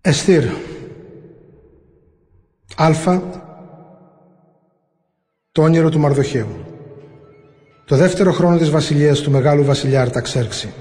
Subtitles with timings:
[0.00, 0.44] Εστήρ
[2.76, 3.20] Α
[5.52, 6.64] Το όνειρο του Μαρδοχαίου
[7.84, 10.72] Το δεύτερο χρόνο της βασιλείας του μεγάλου βασιλιά Αρταξέρξη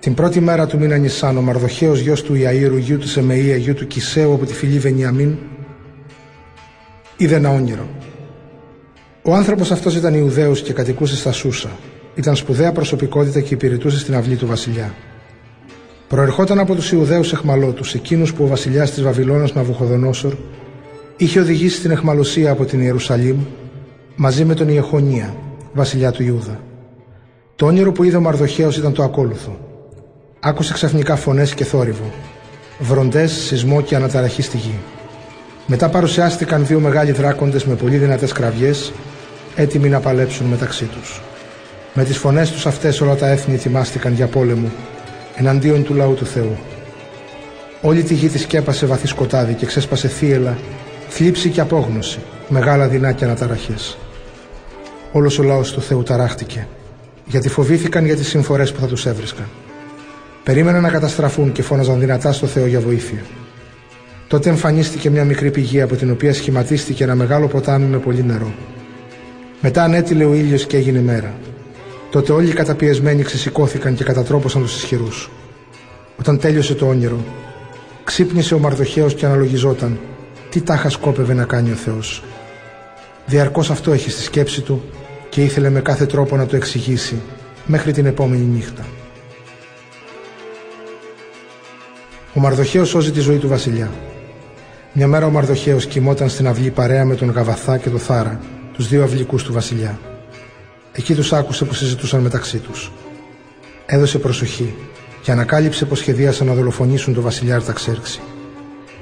[0.00, 3.74] την πρώτη μέρα του μήνα Νισάν, ο Μαρδοχαίος γιος του Ιαήρου, γιου του Σεμεΐα, γιου
[3.74, 5.38] του Κισέου από τη φυλή Βενιαμίν,
[7.16, 7.88] είδε ένα όνειρο.
[9.22, 11.70] Ο άνθρωπος αυτός ήταν Ιουδαίος και κατοικούσε στα Σούσα.
[12.14, 14.94] Ήταν σπουδαία προσωπικότητα και υπηρετούσε στην αυλή του βασιλιά.
[16.10, 20.34] Προερχόταν από τους Ιουδαίους εχμαλώτους, εκείνους που ο βασιλιάς της Βαβυλώνας Ναβουχοδονόσορ
[21.16, 23.36] είχε οδηγήσει στην εχμαλωσία από την Ιερουσαλήμ
[24.16, 25.36] μαζί με τον Ιεχονία,
[25.72, 26.60] βασιλιά του Ιούδα.
[27.56, 29.58] Το όνειρο που είδε ο Μαρδοχέος ήταν το ακόλουθο.
[30.40, 32.10] Άκουσε ξαφνικά φωνές και θόρυβο.
[32.78, 34.78] Βροντές, σεισμό και αναταραχή στη γη.
[35.66, 38.92] Μετά παρουσιάστηκαν δύο μεγάλοι δράκοντες με πολύ δυνατές κραυγές,
[39.56, 41.20] έτοιμοι να παλέψουν μεταξύ τους.
[41.94, 44.68] Με τις φωνές τους αυτές όλα τα έθνη ετοιμάστηκαν για πόλεμο
[45.36, 46.56] εναντίον του λαού του Θεού.
[47.80, 50.58] Όλη τη γη της σκέπασε βαθύ σκοτάδι και ξέσπασε θύελα,
[51.08, 53.98] θλίψη και απόγνωση, μεγάλα δεινά και αναταραχές.
[55.12, 56.66] Όλος ο λαός του Θεού ταράχτηκε,
[57.26, 59.46] γιατί φοβήθηκαν για τις συμφορές που θα τους έβρισκαν.
[60.44, 63.22] Περίμεναν να καταστραφούν και φώναζαν δυνατά στο Θεό για βοήθεια.
[64.28, 68.52] Τότε εμφανίστηκε μια μικρή πηγή από την οποία σχηματίστηκε ένα μεγάλο ποτάμι με πολύ νερό.
[69.60, 71.34] Μετά ανέτειλε ο ήλιος και έγινε μέρα.
[72.10, 75.30] Τότε όλοι οι καταπιεσμένοι ξεσηκώθηκαν και κατατρόπωσαν τους ισχυρούς.
[76.18, 77.24] Όταν τέλειωσε το όνειρο,
[78.04, 79.98] ξύπνησε ο Μαρδοχαίος και αναλογιζόταν
[80.50, 82.22] τι τάχα σκόπευε να κάνει ο Θεός.
[83.26, 84.82] Διαρκώς αυτό έχει στη σκέψη του
[85.28, 87.20] και ήθελε με κάθε τρόπο να το εξηγήσει
[87.66, 88.84] μέχρι την επόμενη νύχτα.
[92.34, 93.90] Ο Μαρδοχαίος σώζει τη ζωή του βασιλιά.
[94.92, 98.40] Μια μέρα ο Μαρδοχαίος κοιμόταν στην αυλή παρέα με τον Γαβαθά και τον Θάρα,
[98.72, 99.98] τους δύο αυλικούς του βασιλιά.
[100.92, 102.92] Εκεί τους άκουσε που συζητούσαν μεταξύ τους.
[103.86, 104.74] Έδωσε προσοχή
[105.22, 108.20] και ανακάλυψε πως σχεδίασαν να δολοφονήσουν τον βασιλιά Αρταξέρξη.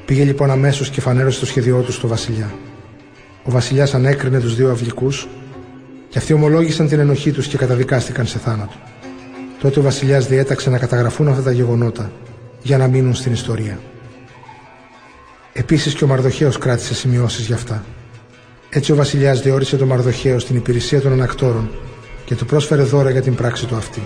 [0.06, 2.54] Πήγε λοιπόν αμέσως και φανέρωσε το σχέδιό τους στο βασιλιά.
[3.44, 5.28] Ο βασιλιάς ανέκρινε τους δύο αυλικούς
[6.08, 8.74] και αυτοί ομολόγησαν την ενοχή τους και καταδικάστηκαν σε θάνατο.
[9.60, 12.12] Τότε ο βασιλιάς διέταξε να καταγραφούν αυτά τα γεγονότα
[12.62, 13.78] για να μείνουν στην ιστορία.
[15.52, 17.84] Επίσης και ο Μαρδοχέος κράτησε σημειώσεις για αυτά.
[18.70, 21.70] Έτσι ο βασιλιάς διόρισε τον Μαρδοχαίο στην υπηρεσία των ανακτόρων
[22.24, 24.02] και του πρόσφερε δώρα για την πράξη του αυτή.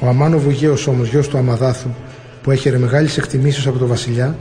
[0.00, 1.90] Ο Αμάνο Βουγέος όμως γιος του Αμαδάθου
[2.42, 4.38] που έχερε μεγάλης εκτιμήσεις από τον βασιλιά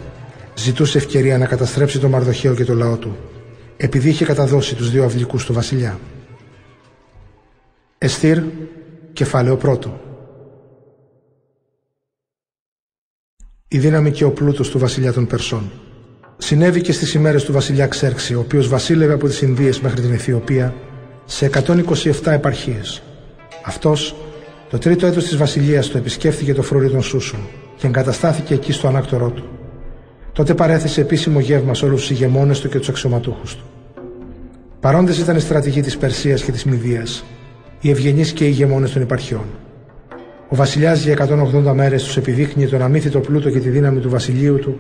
[0.56, 3.17] ζητούσε ευκαιρία να καταστρέψει τον Μαρδοχαίο και το λαό του
[3.77, 6.00] επειδή είχε καταδώσει τους δύο αυλικούς του βασιλιά.
[7.97, 8.41] Εστήρ,
[9.13, 10.01] κεφάλαιο πρώτο.
[13.67, 15.72] η δύναμη και ο πλούτος του βασιλιά των Περσών.
[16.38, 20.14] Συνέβη και στις ημέρες του βασιλιά Ξέρξη, ο οποίος βασίλευε από τις Ινδίες μέχρι την
[20.14, 20.74] Αιθιοπία
[21.25, 23.02] σε 127 επαρχίες.
[23.66, 24.16] Αυτός,
[24.70, 27.40] το τρίτο έτος της βασιλείας του, επισκέφθηκε το φρούριο των Σούσων
[27.78, 29.44] και εγκαταστάθηκε εκεί στο ανάκτορό του.
[30.34, 33.64] Τότε παρέθεσε επίσημο γεύμα σε όλους τους ηγεμόνες του και τους αξιωματούχους του.
[34.80, 37.24] Παρόντες ήταν οι στρατηγοί της Περσίας και της Μηδίας,
[37.81, 39.46] οι ευγενείς και οι ηγεμόνες των υπαρχιών.
[40.50, 44.59] Ο βασιλιάς για 180 μέρες τους επιδείχνει τον αμύθιτο πλούτο και τη δύναμη του βασιλείου
[44.59, 44.80] του,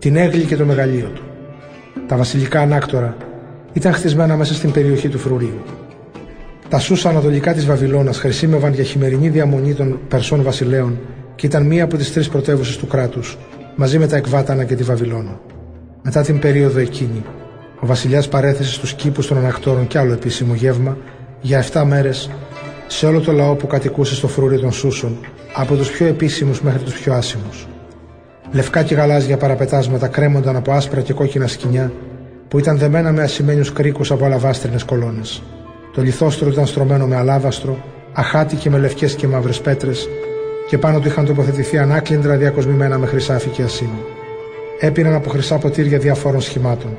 [0.00, 1.22] την έγκλη και το μεγαλείο του.
[2.06, 3.16] Τα βασιλικά ανάκτορα
[3.72, 5.62] ήταν χτισμένα μέσα στην περιοχή του Φρουρίου.
[6.68, 10.98] Τα σούσα ανατολικά της Βαβυλώνας χρησιμεύαν για χειμερινή διαμονή των Περσών βασιλέων
[11.34, 13.38] και ήταν μία από τις τρεις πρωτεύουσες του κράτους,
[13.76, 15.40] μαζί με τα Εκβάτανα και τη Βαβυλώνα.
[16.02, 17.22] Μετά την περίοδο εκείνη,
[17.80, 20.96] ο βασιλιάς παρέθεσε στους κήπους των ανακτόρων κι άλλο επίσημο γεύμα
[21.40, 22.30] για 7 μέρες
[22.86, 25.18] σε όλο το λαό που κατοικούσε στο φρούριο των Σούσων,
[25.54, 27.69] από τους πιο επίσημους μέχρι τους πιο άσημους.
[28.52, 31.92] Λευκά και γαλάζια παραπετάσματα κρέμονταν από άσπρα και κόκκινα σκηνιά
[32.48, 35.42] που ήταν δεμένα με ασημένιους κρίκους από αλαβάστρινες κολόνες.
[35.94, 40.08] Το λιθόστρο ήταν στρωμένο με αλάβαστρο, αχάτι και με λευκές και μαύρες πέτρες
[40.68, 44.04] και πάνω του είχαν τοποθετηθεί ανάκλυντρα διακοσμημένα με χρυσάφι και ασίμι.
[44.80, 46.96] Έπιναν από χρυσά ποτήρια διαφόρων σχημάτων.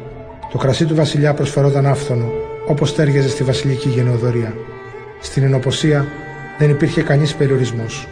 [0.52, 2.32] Το κρασί του βασιλιά προσφερόταν άφθονο,
[2.68, 4.54] όπως τέριαζε στη βασιλική γενεοδορία.
[5.22, 6.06] Στην ενοποσία
[6.60, 8.08] δεν υπήρχε κανείς περιορισμός.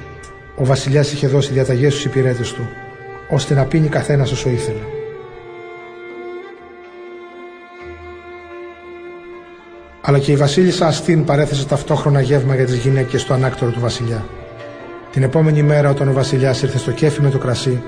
[0.55, 2.67] Ο βασιλιάς είχε δώσει διαταγές στους υπηρέτες του,
[3.29, 4.79] ώστε να πίνει καθένας όσο ήθελε.
[10.01, 14.25] Αλλά και η βασίλισσα Αστίν παρέθεσε ταυτόχρονα γεύμα για τις γυναίκες στο ανάκτορο του βασιλιά.
[15.11, 17.83] Την επόμενη μέρα, όταν ο βασιλιάς ήρθε στο κέφι με το κρασί,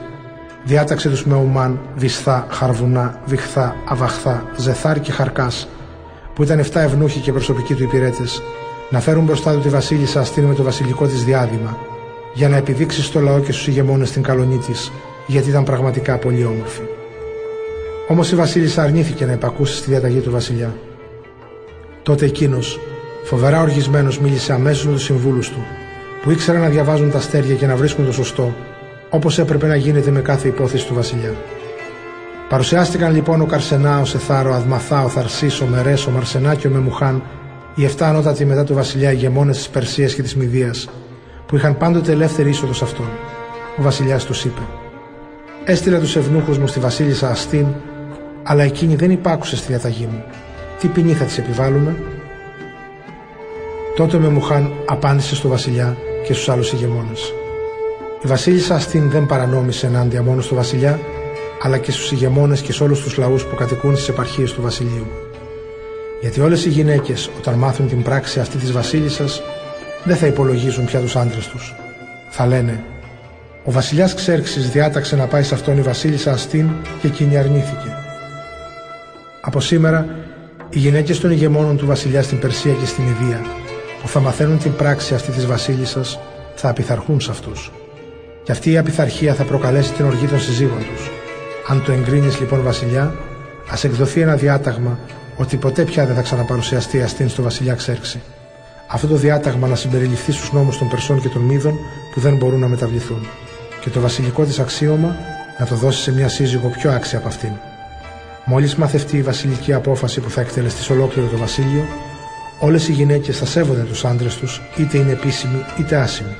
[0.63, 5.67] διάταξε τους με ουμάν, βυσθά, χαρβουνά, βιχθά, αβαχθά, ζεθάρ και χαρκάς,
[6.33, 8.41] που ήταν 7 ευνούχοι και προσωπικοί του υπηρέτες,
[8.89, 11.77] να φέρουν μπροστά του τη Βασίλισσα Αστίνη με το βασιλικό της διάδημα,
[12.33, 14.91] για να επιδείξει στο λαό και στους ηγεμόνες την καλονή της,
[15.31, 16.81] γιατί ήταν πραγματικά πολύ όμορφη.
[18.07, 20.75] Όμως η Βασίλισσα αρνήθηκε να υπακούσει στη διαταγή του Βασιλιά.
[22.03, 22.79] Τότε εκείνος,
[23.23, 25.65] φοβερά οργισμένος, μίλησε αμέσως με τους συμβούλους του,
[26.21, 28.53] που ήξεραν να διαβάζουν τα αστέρια και να βρίσκουν το σωστό,
[29.09, 31.33] όπως έπρεπε να γίνεται με κάθε υπόθεση του Βασιλιά.
[32.49, 36.67] Παρουσιάστηκαν λοιπόν ο Καρσενά, ο Σεθάρο, ο Αδμαθά, ο Θαρσής, ο Μερές, ο Μαρσενά και
[36.67, 37.23] ο Μεμουχάν,
[37.75, 40.89] οι 7 ανώτατοι μετά του βασιλιά ηγεμόνε της Περσίας και της Μηδίας,
[41.45, 43.09] που είχαν πάντοτε ελεύθερη είσοδος σε αυτόν.
[43.77, 44.61] Ο βασιλιάς τους είπε:
[45.65, 47.65] Έστειλα τους ευνούχους μου στη βασίλισσα Αστίν,
[48.43, 50.23] αλλά εκείνη δεν υπάκουσε στη διαταγή μου.
[50.79, 51.95] Τι ποινή θα της επιβάλλουμε;
[53.95, 57.33] Τότε ο Μεμουχάν απάντησε στο βασιλιά και στους άλλους ηγεμόνες.
[58.23, 60.99] Η βασίλισσα Αστίν δεν παρανόμησε ενάντια μόνο στο βασιλιά,
[61.61, 65.07] αλλά και στους ηγεμόνες και σε όλους τους λαούς που κατοικούν στις επαρχίες του βασιλείου.
[66.21, 69.41] Γιατί όλες οι γυναίκες, όταν μάθουν την πράξη αυτή της βασίλισσας,
[70.03, 71.75] δεν θα υπολογίζουν πια τους άντρες τους.
[72.29, 72.83] Θα λένε:
[73.63, 76.69] Ο βασιλιάς Ξέρξης διάταξε να πάει σε αυτόν η βασίλισσα Αστίν
[77.01, 77.95] και εκείνη αρνήθηκε.
[79.41, 80.05] Από σήμερα,
[80.69, 83.41] οι γυναίκες των ηγεμόνων του βασιλιά στην Περσία και στην Ιδία,
[84.01, 86.19] που θα μαθαίνουν την πράξη αυτή της βασίλισσας,
[86.55, 87.71] θα απειθαρχούν σε αυτούς.
[88.43, 91.09] Και αυτή η απειθαρχία θα προκαλέσει την οργή των συζύγων τους
[91.71, 93.15] αν το εγκρίνεις λοιπόν, Βασιλιά,
[93.69, 94.99] ας εκδοθεί ένα διάταγμα
[95.37, 98.21] ότι ποτέ πια δεν θα ξαναπαρουσιαστεί αστήν στο Βασιλιά Ξέρξη.
[98.87, 101.75] Αυτό το διάταγμα να συμπεριληφθεί στους νόμους των Περσών και των Μίδων
[102.13, 103.27] που δεν μπορούν να μεταβληθούν.
[103.81, 105.15] Και το βασιλικό της αξίωμα
[105.59, 107.51] να το δώσει σε μια σύζυγο πιο άξια από αυτήν.
[108.45, 111.85] Μόλις μαθευτεί η βασιλική απόφαση που θα εκτελεστεί σε ολόκληρο το βασίλειο,
[112.59, 116.35] όλες οι γυναίκες θα σέβονται τους άντρες τους, είτε είναι επίσημοι είτε άσημοι.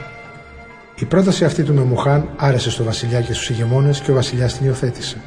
[0.96, 4.66] Η πρόταση αυτή του Μεμουχάν άρεσε στο βασιλιά και στους ηγεμόνες και ο βασιλιάς την
[4.66, 5.18] υιοθέτησε.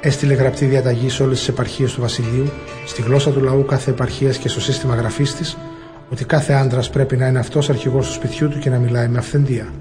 [0.00, 2.50] Έστειλε γραπτή διαταγή σε όλες τις επαρχίες του βασιλείου,
[2.86, 5.56] στη γλώσσα του λαού κάθε επαρχίας και στο σύστημα γραφής της,
[6.10, 9.18] ότι κάθε άντρας πρέπει να είναι αυτός αρχηγός του σπιτιού του και να μιλάει με
[9.18, 9.72] αυθεντία.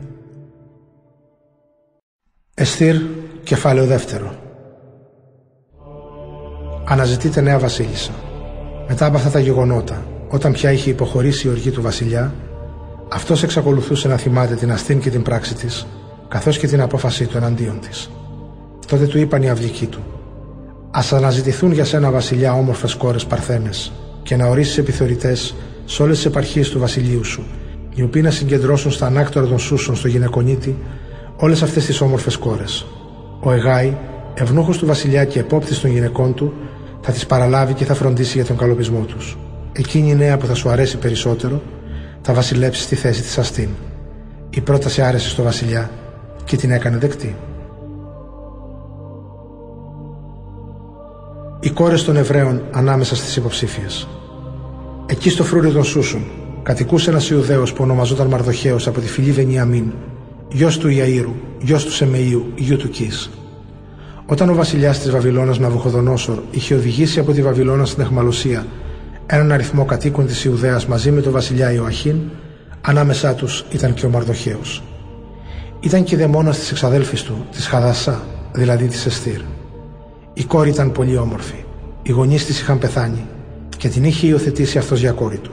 [2.62, 2.96] Εστήρ,
[3.44, 4.36] κεφάλαιο δεύτερο.
[6.86, 8.12] Αναζητείται νέα βασίλισσα.
[8.88, 12.34] Μετά από αυτά τα γεγονότα, όταν πια είχε υποχωρήσει η οργή του βασιλιά,
[13.12, 15.88] αυτός εξακολουθούσε να θυμάται την αστήν και την πράξη της,
[16.28, 18.10] καθώς και την απόφασή του εναντίον της.
[18.88, 20.00] Τότε του είπαν οι αυλικοί του:
[20.92, 23.92] Α αναζητηθούν για σένα βασιλιά όμορφες κόρες Παρθένες,
[24.24, 25.56] και να ορίσεις επιθεωρητές
[25.86, 27.44] σε όλες τις επαρχίες του βασιλείου σου,
[27.96, 30.78] οι οποίοι να συγκεντρώσουν στα ανάκτορα των Σούσων στο γυναικονίτη
[31.41, 32.85] όλες αυτές τις όμορφες κόρες.
[33.39, 33.97] Ο Εγάη,
[34.33, 36.53] ευνούχος του βασιλιά και επόπτης των γυναικών του,
[37.01, 39.38] θα τις παραλάβει και θα φροντίσει για τον καλοπισμό τους.
[39.71, 41.61] Εκείνη η νέα που θα σου αρέσει περισσότερο,
[42.21, 43.69] θα βασιλέψει στη θέση της Αστίν.
[44.49, 45.89] Η πρόταση άρεσε στο βασιλιά
[46.43, 47.35] και την έκανε δεκτή.
[51.59, 54.07] Οι κόρες των Εβραίων ανάμεσα στις υποψήφιες.
[55.05, 56.23] Εκεί στο φρούριο των Σούσων
[56.63, 59.91] κατοικούσε ένας Ιουδαίος που ονομαζόταν Μαρδοχέος από τη φυλή Βενιαμίν,
[60.51, 63.30] γιος του Ιαΐρου, γιος του Σεμεΐου, γιου του Κις.
[64.25, 68.65] Όταν ο βασιλιάς της Βαβυλώνας Ναβουχοδονόσορ είχε οδηγήσει από τη Βαβυλώνα στην Εχμαλωσία
[69.25, 72.15] έναν αριθμό κατοίκων της Ιουδαίας μαζί με τον βασιλιά Ιωαχήν,
[72.81, 74.83] ανάμεσά τους ήταν και ο Μαρδοχέος.
[75.80, 79.42] Ήταν και δαιμόνας της εξαδέλφης του, της Χαδασά, δηλαδή της Εστήρ.
[80.33, 81.65] Η κόρη ήταν πολύ όμορφη.
[82.03, 83.25] Οι γονείς της είχαν πεθάνει
[83.77, 85.51] και την είχε υιοθετήσει αυτός για κόρη του.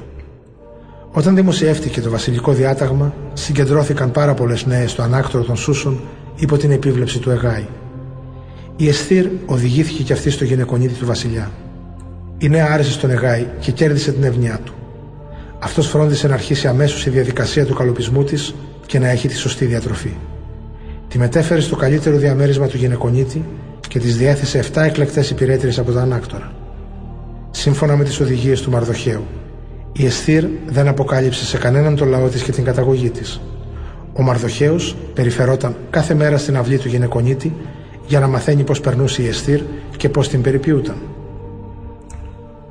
[1.13, 6.01] Όταν δημοσιεύτηκε το βασιλικό διάταγμα, συγκεντρώθηκαν πάρα πολλές νέες στο ανάκτορο των Σούσων
[6.37, 7.67] υπό την επίβλεψη του Εγάη.
[8.77, 11.51] Η Εστήρ οδηγήθηκε κι αυτή στο γυναικονίτη του βασιλιά.
[12.39, 14.73] Η νέα άρεσε στον Εγάη και κέρδισε την ευνοιά του.
[15.59, 18.55] Αυτός φρόντισε να αρχίσει αμέσως η διαδικασία του καλοπισμού της
[18.87, 20.17] και να έχει τη σωστή διατροφή.
[21.09, 23.45] Τη μετέφερε στο καλύτερο διαμέρισμα του γυναικονίτη
[23.89, 26.53] και της διέθεσε 7 εκλεκτές υπηρέτριες από τα ανάκτορα.
[27.51, 29.27] Σύμφωνα με τις οδηγίες του Μαρδοχαίου,
[29.93, 33.41] η Εσθήρ δεν αποκάλυψε σε κανέναν το λαό της και την καταγωγή της.
[34.13, 37.55] Ο Μαρδοχαίος περιφερόταν κάθε μέρα στην αυλή του γυναικονίτη
[38.07, 39.61] για να μαθαίνει πώς περνούσε η Εσθήρ
[39.97, 40.97] και πώς την περιποιούταν.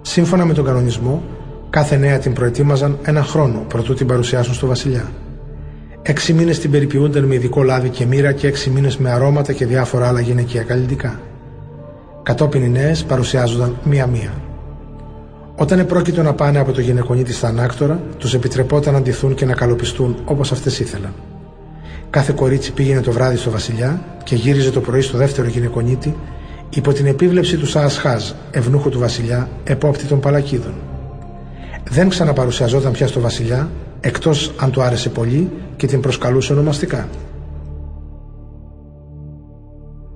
[0.01, 1.24] Σύμφωνα με τον κανονισμό,
[1.69, 5.12] κάθε νέα την προετοίμαζαν ένα χρόνο προτού την παρουσιάσουν στο βασιλιά.
[6.01, 9.65] Έξι μήνες την περιποιούνταν με ειδικό λάδι και μοίρα και έξι μήνες με αρώματα και
[9.65, 11.19] διάφορα άλλα γυναικεία καλλιτικά.
[12.24, 14.33] Κατόπιν οι νέες παρουσιάζονταν μία-μία.
[15.59, 19.53] Όταν επρόκειτο να πάνε από το γυναικονίτη στα ανάκτορα, τους επιτρεπόταν να ντυθούν και να
[19.53, 21.13] καλοπιστούν όπως αυτές ήθελαν.
[22.09, 26.15] Κάθε κορίτσι πήγαινε το βράδυ στο βασιλιά και γύριζε το πρωί στο δεύτερο γυναικονίτη
[26.69, 30.73] υπό την επίβλεψη του Σαασχάζ, ευνούχου του βασιλιά, επόπτη των Παλακίδων.
[31.89, 37.07] Δεν ξαναπαρουσιαζόταν πια στο βασιλιά, εκτός αν του άρεσε πολύ και την προσκαλούσε ονομαστικά.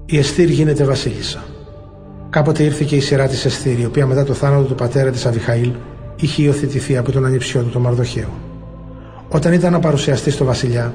[0.06, 1.44] Η Εστήρ γίνεται βασίλισσα.
[2.32, 5.26] Κάποτε ήρθε και η σειρά της Εστήρ, η οποία μετά το θάνατο του πατέρα της
[5.26, 5.72] Αβιχαήλ
[6.16, 8.30] είχε υιοθετηθεί από τον ανιψιό του, τον Μαρδοχαίο.
[9.30, 10.94] Όταν ήταν να παρουσιαστεί στο βασιλιά,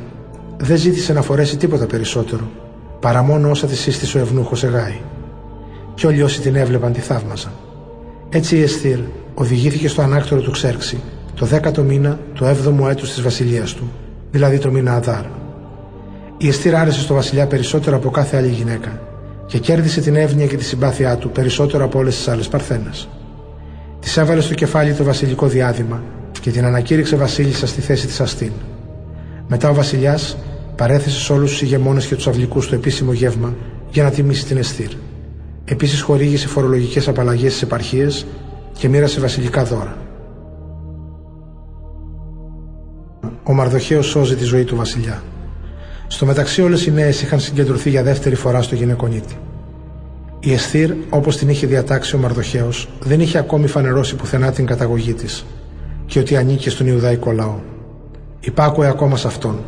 [0.57, 2.49] δεν ζήτησε να φορέσει τίποτα περισσότερο,
[3.01, 5.01] παρά μόνο όσα της σύστησε ο ευνούχος Εγάη
[5.95, 7.53] και όλοι όσοι την έβλεπαν τη θαύμαζαν.
[8.29, 8.99] Έτσι η Εστήρ
[9.35, 11.01] οδηγήθηκε στο ανάκτορο του Ξέρξη
[11.35, 13.91] το 10ο μήνα του 7ου έτους της βασιλείας του,
[14.31, 15.25] δηλαδή το μήνα Αδάρ.
[16.37, 19.01] Η Εστήρ άρεσε στο βασιλιά περισσότερο από κάθε άλλη γυναίκα,
[19.47, 22.91] και κέρδισε την εύνοια και τη συμπάθειά του περισσότερο από όλες τις άλλες Παρθένε.
[24.01, 26.03] Της έβαλε στο κεφάλι το βασιλικό διάδημα
[26.41, 28.53] και την ανακήρυξε βασίλισσα στη θέση της Αστίν.
[29.49, 30.37] Μετά ο βασιλιάς
[30.77, 33.55] παρέθεσε σε όλους τους ηγεμόνες και τους αυλικούς το επίσημο γεύμα
[33.91, 34.91] για να τιμήσει την Εστήρ.
[35.65, 38.27] Επίσης χορήγησε φορολογικές απαλλαγές στις επαρχίες
[38.79, 39.97] και μοίρασε βασιλικά δώρα.
[43.43, 45.23] Ο Μαρδοχαίος σώζει τη ζωή του βασιλιά.
[46.07, 49.37] Στο μεταξύ όλες οι νέες είχαν συγκεντρωθεί για δεύτερη φορά στο γυναικονίτη.
[50.41, 55.15] Η Εστήρ, όπως την είχε διατάξει ο Μαρδοχαίος, δεν είχε ακόμη φανερώσει πουθενά την καταγωγή
[55.15, 55.45] της
[56.07, 57.59] και ότι ανήκε στον Ιουδαϊκό λαό.
[58.41, 59.65] Υπάκουε ακόμα σε αυτόν,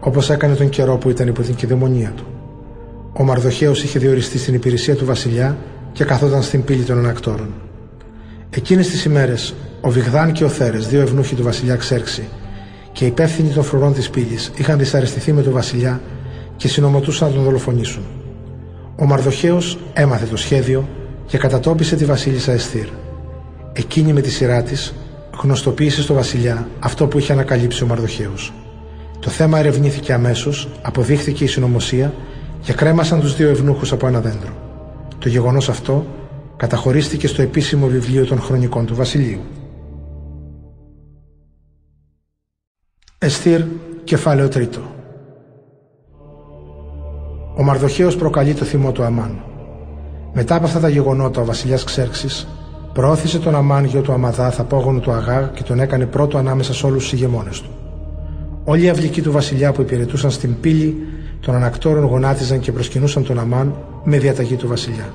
[0.00, 2.26] όπως έκανε τον καιρό που ήταν υπό την κυδαιμονία του.
[3.12, 5.56] Ο Μαρδοχαίος είχε διοριστεί στην υπηρεσία του βασιλιά
[5.92, 7.54] και καθόταν στην πύλη των ανακτόρων.
[8.50, 12.28] Εκείνες τις ημέρες, ο Βιγδάν και ο Θέρες, δύο ευνούχοι του βασιλιά Ξέρξη,
[12.96, 16.00] και οι υπεύθυνοι των φρουρών της πύλης είχαν δυσαρεστηθεί με τον βασιλιά
[16.56, 18.02] και συνομωτούσαν να τον δολοφονήσουν.
[18.96, 20.88] Ο Μαρδοχαίος έμαθε το σχέδιο
[21.26, 22.86] και κατατόπισε τη βασίλισσα Εστήρ.
[23.72, 24.94] Εκείνη με τη σειρά της
[25.42, 28.52] γνωστοποίησε στο βασιλιά αυτό που είχε ανακαλύψει ο Μαρδοχαίος.
[29.20, 32.14] Το θέμα ερευνήθηκε αμέσως, αποδείχθηκε η συνωμοσία
[32.60, 34.52] και κρέμασαν τους δύο ευνούχους από ένα δέντρο.
[35.18, 36.06] Το γεγονός αυτό
[36.56, 39.40] καταχωρίστηκε στο επίσημο βιβλίο των χρονικών του βασιλείου.
[43.18, 43.60] Εστήρ,
[44.04, 44.80] κεφάλαιο τρίτο.
[47.56, 49.42] Ο Μαρδοχαίος προκαλεί το θυμό του Αμάν.
[50.32, 52.48] Μετά από αυτά τα γεγονότα, ο βασιλιάς Ξέρξης
[52.92, 56.86] προώθησε τον Αμάν γιο του Αμαδάθ, απόγονο του Αγάγ και τον έκανε πρώτο ανάμεσα σε
[56.86, 57.70] όλους τους ηγεμόνες του.
[58.64, 60.96] Όλοι οι αυλικοί του βασιλιά που υπηρετούσαν στην πύλη
[61.40, 65.14] των ανακτόρων γονάτιζαν και προσκυνούσαν τον Αμάν με διαταγή του βασιλιά.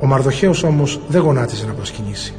[0.00, 2.34] Ο Μαρδοχαίος όμως δεν γονάτιζε να προσκυνήσει.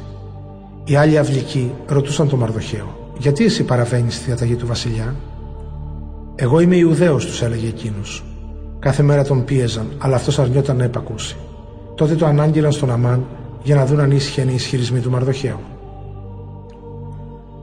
[0.84, 5.14] Οι άλλοι αυλικοί ρωτούσαν τον Μαρδοχαίο γιατί εσύ παραβαίνεις στη διαταγή του βασιλιά;
[6.34, 8.24] Εγώ είμαι Ιουδαίος, τους έλεγε εκείνος.
[8.78, 11.36] Κάθε μέρα τον πίεζαν, αλλά αυτός αρνιόταν να υπακούσει.
[11.94, 13.26] Τότε το ανάγγειλαν στον Αμάν
[13.62, 15.60] για να δουν αν ίσχυαν οι ισχυρισμοί του Μαρδοχαίου.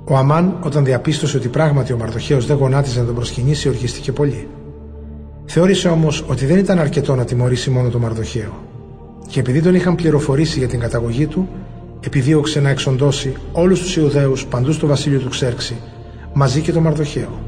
[0.06, 4.48] Ο Αμάν, όταν διαπίστωσε ότι πράγματι ο Μαρδοχαίος δεν γονάτιζε να τον προσκυνήσει, οργίστηκε πολύ.
[5.46, 8.54] Θεώρησε όμως ότι δεν ήταν αρκετό να τιμωρήσει μόνο τον Μαρδοχαίο.
[9.28, 11.48] Και επειδή τον είχαν πληροφορήσει για την καταγωγή του,
[12.06, 15.78] επιδίωξε να εξοντώσει όλους τους Ιουδαίους παντού στο βασίλειο του Ξέρξη,
[16.34, 17.42] μαζί και το Μαρδοχαίο.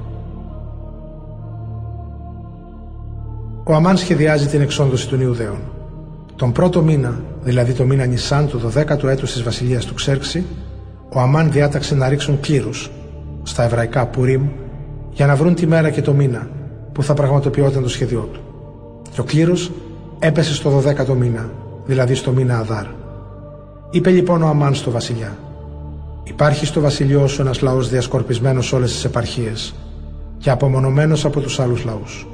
[3.64, 5.60] Ο Αμάν σχεδιάζει την εξόντωση των Ιουδαίων.
[6.36, 10.46] Τον πρώτο μήνα, δηλαδή το μήνα Νισάν του 12ου έτους της βασιλείας του Ξέρξη,
[11.14, 12.92] ο Αμάν διάταξε να ρίξουν κλήρους
[13.44, 14.48] στα εβραϊκά Πουρίμ
[15.12, 16.50] για να βρουν τη μέρα και το μήνα
[16.92, 18.40] που θα πραγματοποιόταν το σχέδιό του.
[19.12, 19.72] Και ο κλήρος
[20.20, 21.50] έπεσε στο 12ο μήνα,
[21.86, 22.86] δηλαδή στο μήνα Αδάρ.
[23.96, 25.38] Είπε λοιπόν ο Αμάν στο βασιλιά
[26.24, 29.76] Υπάρχει στο βασιλειό σου ένας λαός διασκορπισμένος όλες τις επαρχίες
[30.38, 32.28] και απομονωμένος από τους άλλους λαούς.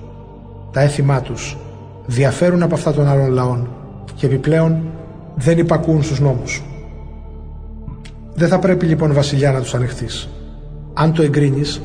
[0.71, 1.57] Τα έθιμά τους
[2.05, 3.67] διαφέρουν από αυτά των άλλων λαών
[4.15, 4.81] και επιπλέον
[5.35, 6.63] δεν υπακούν στους νόμους
[8.33, 10.29] Δεν θα πρέπει λοιπόν βασιλιά να τους ανοιχτείς.
[10.93, 11.81] Αν το εγκρίνεις,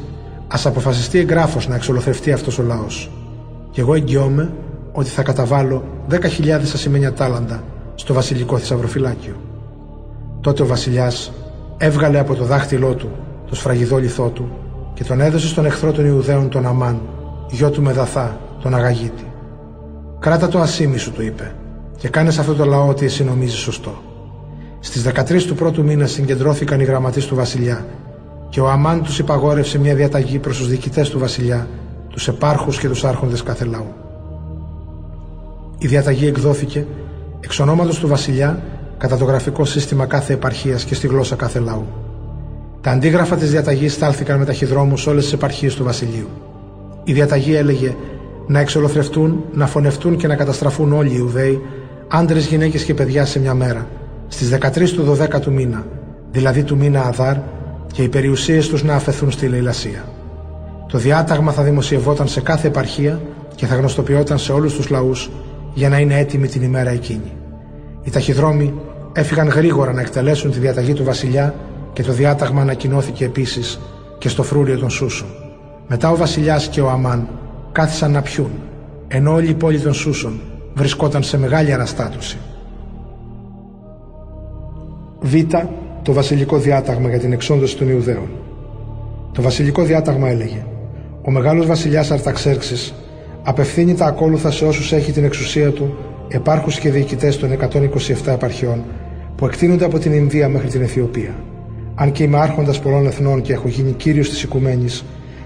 [0.49, 3.11] ας αποφασιστεί εγγράφος να εξολοθρευτεί αυτός ο λαός.
[3.71, 4.52] Και εγώ εγγυώμαι
[4.92, 7.62] ότι θα καταβάλω 10.000 ασημένια τάλαντα
[7.95, 9.35] στο βασιλικό θησαυροφυλάκιο.
[10.40, 11.32] Τότε ο Βασιλιάς
[11.76, 13.10] έβγαλε από το δάχτυλό του
[13.48, 14.48] το σφραγιδό λιθό του
[14.94, 17.00] και τον έδωσε στον εχθρό των Ιουδαίων τον Αμάν,
[17.50, 19.32] γιο του Μεδαθά, τον Αγαγίτη.
[20.18, 21.54] Κράτα το ασήμι σου, του είπε,
[21.96, 24.02] και κάνε σε αυτό το λαό ότι εσύ νομίζεις σωστό.
[24.80, 27.86] Στις 13 του πρώτου μήνα συγκεντρώθηκαν οι γραμματείς του Βασιλιά
[28.48, 31.68] και ο Αμάν τους υπαγόρευσε μια διαταγή προς τους διοικητές του Βασιλιά,
[32.08, 33.92] τους επάρχους και τους άρχοντες κάθε λαού.
[35.78, 36.86] Η διαταγή εκδόθηκε
[37.40, 37.56] εξ
[38.00, 38.62] του Βασιλιά
[38.98, 41.86] κατά το γραφικό σύστημα κάθε επαρχίας και στη γλώσσα κάθε λαού.
[42.80, 46.28] Τα αντίγραφα της διαταγής στάλθηκαν με ταχυδρόμους σε όλες τις επαρχίες του βασιλείου.
[47.04, 47.94] Η διαταγή έλεγε
[48.46, 51.62] να εξολοθρευτούν, να φωνευτούν και να καταστραφούν όλοι οι Ιουδαίοι,
[52.08, 53.86] άντρες, γυναίκες και παιδιά σε μια μέρα,
[54.28, 55.86] στις 13 του 12ου μήνα,
[56.30, 57.36] δηλαδή του μήνα Αδάρ,
[57.92, 60.04] και οι περιουσίες τους να αφαιθούν στη λαιλασία.
[60.88, 63.20] Το διάταγμα θα δημοσιευόταν σε κάθε επαρχία
[63.54, 65.30] και θα γνωστοποιόταν σε όλους τους λαούς
[65.74, 67.32] για να είναι έτοιμοι την ημέρα εκείνη.
[68.02, 68.74] Οι ταχυδρόμοι
[69.18, 71.54] έφυγαν γρήγορα να εκτελέσουν τη διαταγή του βασιλιά
[71.92, 73.80] και το διάταγμα ανακοινώθηκε επίσης
[74.18, 75.28] και στο φρούριο των Σούσων.
[75.88, 77.28] Μετά ο βασιλιάς και ο Αμάν
[77.73, 78.50] κάθισαν να πιούν,
[79.08, 80.40] ενώ όλη η πόλη των Σούσων
[80.75, 82.38] βρισκόταν σε μεγάλη αναστάτωση.
[85.20, 85.35] Β.
[86.02, 88.28] Το βασιλικό διάταγμα για την εξόντωση των Ιουδαίων.
[89.32, 90.64] Το βασιλικό διάταγμα έλεγε
[91.23, 92.94] «Ο μεγάλος βασιλιάς Αρταξέρξης
[93.42, 95.94] απευθύνει τα ακόλουθα σε όσους έχει την εξουσία του
[96.28, 98.85] επάρχους και διοικητές των 127 επαρχιών
[99.36, 101.34] που εκτείνονται από την Ινδία μέχρι την Αιθιοπία.
[101.94, 105.04] Αν και είμαι άρχοντας πολλών εθνών και έχω γίνει κύριος της οικουμένης,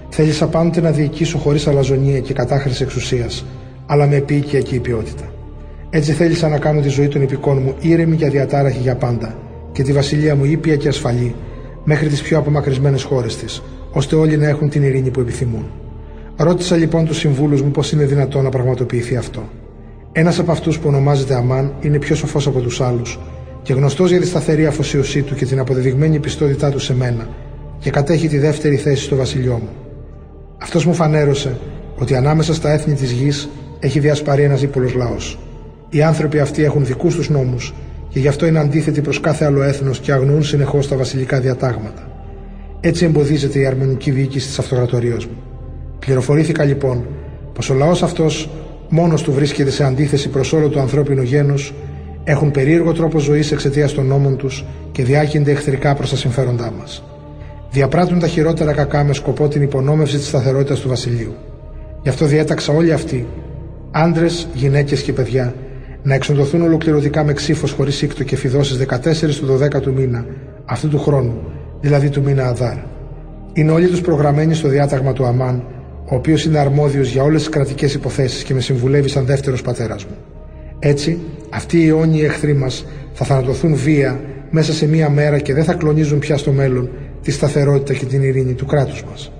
[0.09, 3.45] θέλησα πάντοτε να διοικήσω χωρίς αλαζονία και κατάχρηση εξουσίας,
[3.85, 5.33] αλλά με επίοικια και ποιότητα.
[5.89, 9.37] Έτσι θέλησα να κάνω τη ζωή των υπηκών μου ήρεμη και αδιατάραχη για πάντα
[9.71, 11.35] και τη βασιλεία μου ήπια και ασφαλή
[11.83, 15.65] μέχρι τις πιο απομακρυσμένες χώρες της, ώστε όλοι να έχουν την ειρήνη που επιθυμούν.
[16.35, 19.43] Ρώτησα λοιπόν τους συμβούλους μου πώς είναι δυνατόν να πραγματοποιηθεί αυτό.
[20.11, 23.19] Ένας από αυτούς που ονομάζεται Αμάν είναι πιο σοφός από τους άλλους
[23.61, 27.27] και γνωστός για τη σταθερή αφοσίωσή του και την αποδεδειγμένη πιστότητά του σε μένα
[27.79, 29.69] και κατέχει τη δεύτερη θέση στο βασιλιό μου.
[30.57, 31.59] Αυτός μου φανέρωσε
[31.97, 33.49] ότι ανάμεσα στα έθνη της γης
[33.79, 35.39] έχει διασπαρεί ένας ύπολος λαός.
[35.89, 37.73] Οι άνθρωποι αυτοί έχουν δικούς τους νόμους
[38.09, 42.11] και γι' αυτό είναι αντίθετοι προς κάθε άλλο έθνος και αγνοούν συνεχώς τα βασιλικά διατάγματα.
[42.79, 45.43] Έτσι εμποδίζεται η αρμονική διοίκηση της αυτοκρατορία μου.
[45.99, 47.05] Πληροφορήθηκα λοιπόν
[47.53, 48.49] πως ο λαός αυτός
[48.89, 51.73] μόνος του βρίσκεται σε αντίθεση προς όλο το ανθρώπινο γένος,
[52.23, 57.03] έχουν περίεργο τρόπο ζωής εξαιτίας των νόμων τους και διάγενται εχθρικά προς τα συμφέροντά μας.
[57.71, 61.33] Διαπράττουν τα χειρότερα κακά με σκοπό την υπονόμευση της σταθερότητας του βασιλείου.
[62.01, 63.27] Γι' αυτό διέταξα όλοι αυτοί,
[63.91, 65.53] άντρες, γυναίκες και παιδιά,
[66.03, 70.25] να εξοντωθούν ολοκληρωτικά με ξύφος χωρίς σύκτο και φιδώσεις 14 του 12ου μήνα
[70.65, 71.33] αυτού του χρόνου,
[71.81, 72.77] δηλαδή του μήνα Αδάρ.
[73.53, 75.63] Είναι όλοι τους προγραμμένοι στο διάταγμα του Αμάν,
[76.11, 80.05] ο οποίος είναι αρμόδιος για όλες τις κρατικές υποθέσεις και με συμβουλεύει σαν δεύτερος πατέρας
[80.05, 80.15] μου.
[80.83, 81.19] Έτσι,
[81.49, 84.19] αυτοί οι αιώνιοι εχθροί μας θα θανατωθούν βία
[84.49, 86.89] μέσα σε μία μέρα και δεν θα κλονίζουν πια στο μέλλον
[87.21, 89.31] τη σταθερότητα και την ειρήνη του κράτους μας.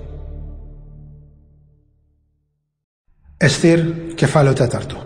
[3.36, 3.80] Εστήρ,
[4.14, 4.96] κεφάλαιο τέταρτο.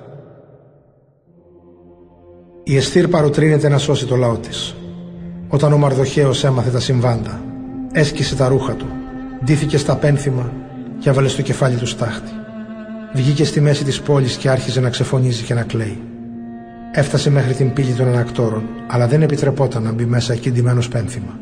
[2.65, 4.77] Η Εστήρ παροτρύνεται να σώσει το λαό της.
[5.49, 7.45] Όταν ο Μαρδοχαίος έμαθε τα συμβάντα,
[7.93, 8.87] έσκησε τα ρούχα του,
[9.45, 10.53] ντύθηκε στα πένθυμα
[10.99, 12.31] και έβαλε στο κεφάλι του στάχτη.
[13.15, 15.99] Βγήκε στη μέση της πόλης και άρχιζε να ξεφωνίζει και να κλαίει.
[16.93, 21.39] Έφτασε μέχρι την πύλη των ανακτόρων, αλλά δεν επιτρεπόταν να μπει μέσα εκεί ντυμένο πένθυμα.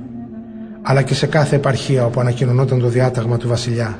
[0.82, 3.98] Αλλά και σε κάθε επαρχία όπου ανακοινωνόταν το διάταγμα του βασιλιά,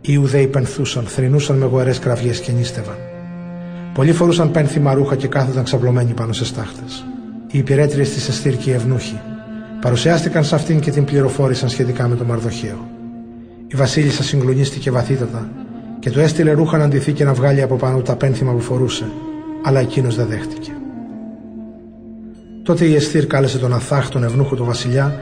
[0.00, 2.96] οι Ιουδαίοι πενθούσαν, θρυνούσαν με γοερές κραυγές και νίστευαν.
[3.94, 7.06] Πολλοί φορούσαν πένθυμα ρούχα και κάθονταν ξαπλωμένοι πάνω σε στάχτες.
[7.50, 9.20] Οι υπηρέτριες της Εστήρ και οι ευνούχοι
[9.80, 12.88] παρουσιάστηκαν σε αυτήν και την πληροφόρησαν σχετικά με τον Μαρδοχαίο.
[13.66, 15.48] Η Βασίλισσα συγκλονίστηκε βαθύτατα
[15.98, 19.04] και του έστειλε ρούχα να ντυθεί και να βγάλει από πάνω τα πένθυμα που φορούσε,
[19.66, 20.70] αλλά εκείνος δεν δέχτηκε.
[22.62, 25.20] Τότε η Εστήρ κάλεσε τον Αθάχ, τον ευνούχο του Βασιλιά,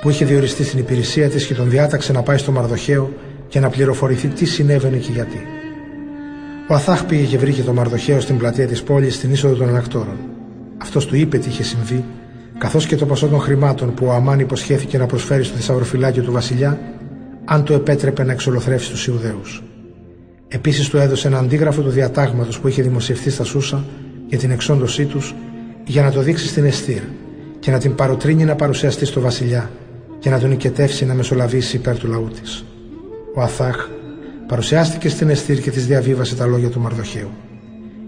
[0.00, 3.12] που είχε διοριστεί στην υπηρεσία της και τον διάταξε να πάει στο Μαρδοχαίο
[3.48, 5.46] και να πληροφορηθεί τι συνέβαινε και γιατί.
[6.68, 10.16] Ο Αθάχ πήγε και βρήκε τον Μαρδοχαίο στην πλατεία της πόλης στην είσοδο των ανακτόρων.
[10.78, 12.04] Αυτός του είπε τι είχε συμβεί,
[12.58, 16.32] καθώς και το ποσό των χρημάτων που ο Αμάν υποσχέθηκε να προσφέρει στο θησαυροφυλάκιο του
[16.32, 16.80] Βασιλιά,
[17.44, 19.62] αν το επέτρεπε να εξολοθρεύσει τους Ιουδαίους.
[20.54, 23.84] Επίσης του έδωσε ένα αντίγραφο του διατάγματος που είχε δημοσιευτεί στα Σούσα
[24.26, 25.34] για την εξόντωσή τους
[25.84, 27.02] για να το δείξει στην Εστήρ
[27.60, 29.70] και να την παροτρύνει να παρουσιαστεί στο Βασιλιά
[30.18, 32.64] και να τον οικετεύσει να μεσολαβήσει υπέρ του λαού της.
[33.34, 33.88] Ο Αθάχ
[34.46, 37.30] παρουσιάστηκε στην Εστήρ και της διαβίβασε τα λόγια του Μαρδοχαίου.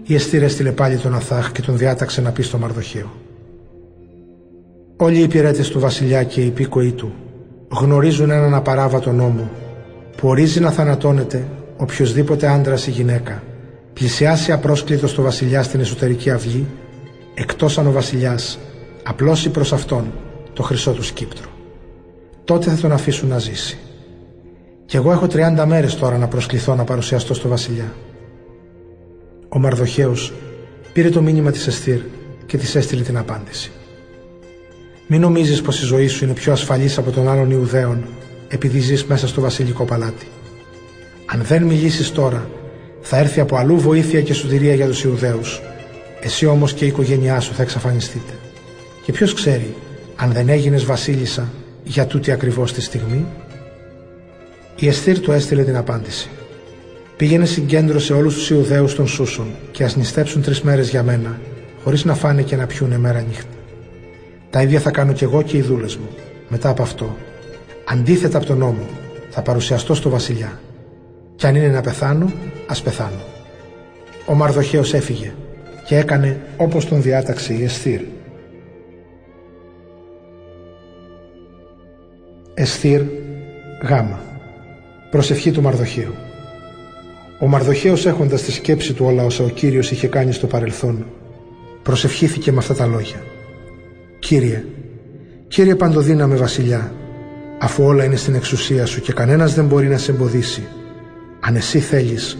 [0.03, 3.11] Η Εστήρ έστειλε πάλι τον Αθάχ και τον διάταξε να πει στο Μαρδοχαίο.
[4.97, 7.13] Όλοι οι υπηρέτες του Βασιλιά και οι υπήκοοι του
[7.69, 9.49] γνωρίζουν έναν απαράβατο νόμο
[10.17, 11.47] που ορίζει να θανατώνεται
[11.77, 13.43] οποιοδήποτε άντρα ή γυναίκα
[13.93, 16.65] πλησιάσει απρόσκλητος στο βασιλιά στην εσωτερική αυγή
[17.33, 18.59] εκτός αν ο βασιλιάς
[19.03, 20.11] απλώσει προς αυτόν
[20.53, 21.49] το χρυσό του σκύπτρο.
[22.43, 23.77] Τότε θα τον αφήσουν να ζήσει.
[24.85, 27.93] Κι εγώ έχω 30 μέρες τώρα να προσκληθώ να παρουσιαστώ στο βασιλιά.
[29.49, 30.33] Ο Μαρδοχαίος
[30.93, 31.99] πήρε το μήνυμα της Εστήρ
[32.45, 33.71] και της έστειλε την απάντηση.
[35.07, 38.05] Μην νομίζεις πως η ζωή σου είναι πιο ασφαλής από τον άλλον Ιουδαίων
[38.47, 40.27] επειδή ζεις μέσα στο βασιλικό παλάτι.
[41.35, 42.49] Αν δεν μιλήσεις τώρα,
[43.01, 45.61] θα έρθει από αλλού βοήθεια και σωτηρία για τους Ιουδαίους.
[46.21, 48.33] Εσύ όμως και η οικογένειά σου θα εξαφανιστείτε.
[49.05, 49.75] Και ποιος ξέρει,
[50.15, 51.51] αν δεν έγινες βασίλισσα,
[51.83, 53.25] για τούτη ακριβώς τη στιγμή;
[54.75, 56.29] Η Εστήρ του έστειλε την απάντηση.
[57.17, 61.39] Πήγαινε συγκέντρωσε όλους τους Ιουδαίους των Σούσων και ας νηστέψουν τρεις μέρες για μένα,
[61.83, 63.55] χωρίς να φάνε και να πιούνε μέρα νύχτα.
[64.49, 66.07] Τα ίδια θα κάνω κι εγώ και οι δούλες μου.
[66.47, 67.17] Μετά από αυτό,
[67.85, 68.87] αντίθετα από τον νόμο,
[69.29, 70.59] θα παρουσιαστώ στο βασιλιά
[71.35, 72.31] κι αν είναι να πεθάνω,
[72.67, 73.23] ας πεθάνω.
[74.25, 75.33] Ο Μαρδοχαίος έφυγε
[75.85, 78.01] και έκανε όπως τον διάταξε η Εστήρ.
[82.53, 83.01] Εστήρ
[83.87, 84.19] γάμα.
[85.11, 86.13] Προσευχή του Μαρδοχαίου.
[87.39, 91.05] Ο Μαρδοχαίος έχοντας τη σκέψη του όλα όσα ο Κύριος είχε κάνει στο παρελθόν,
[91.83, 93.23] προσευχήθηκε με αυτά τα λόγια.
[94.19, 94.65] Κύριε,
[95.47, 96.93] Κύριε Παντοδύναμε Βασιλιά,
[97.59, 100.67] αφού όλα είναι στην εξουσία σου και κανένας δεν μπορεί να σε εμποδίσει,
[101.47, 102.37] αν εσύ θέλεις,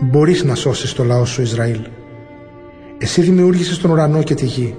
[0.00, 1.80] μπορείς να σώσεις το λαό σου Ισραήλ.
[2.98, 4.74] Εσύ δημιούργησες τον ουρανό και τη γη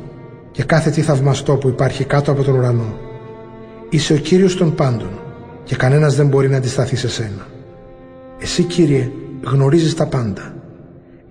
[0.52, 2.98] και κάθε τι θαυμαστό που υπάρχει κάτω από τον ουρανό.
[3.90, 5.10] Είσαι ο Κύριος των πάντων
[5.64, 7.48] και κανένας δεν μπορεί να αντισταθεί σε σένα.
[8.40, 9.12] Εσύ Κύριε
[9.44, 10.54] γνωρίζεις τα πάντα.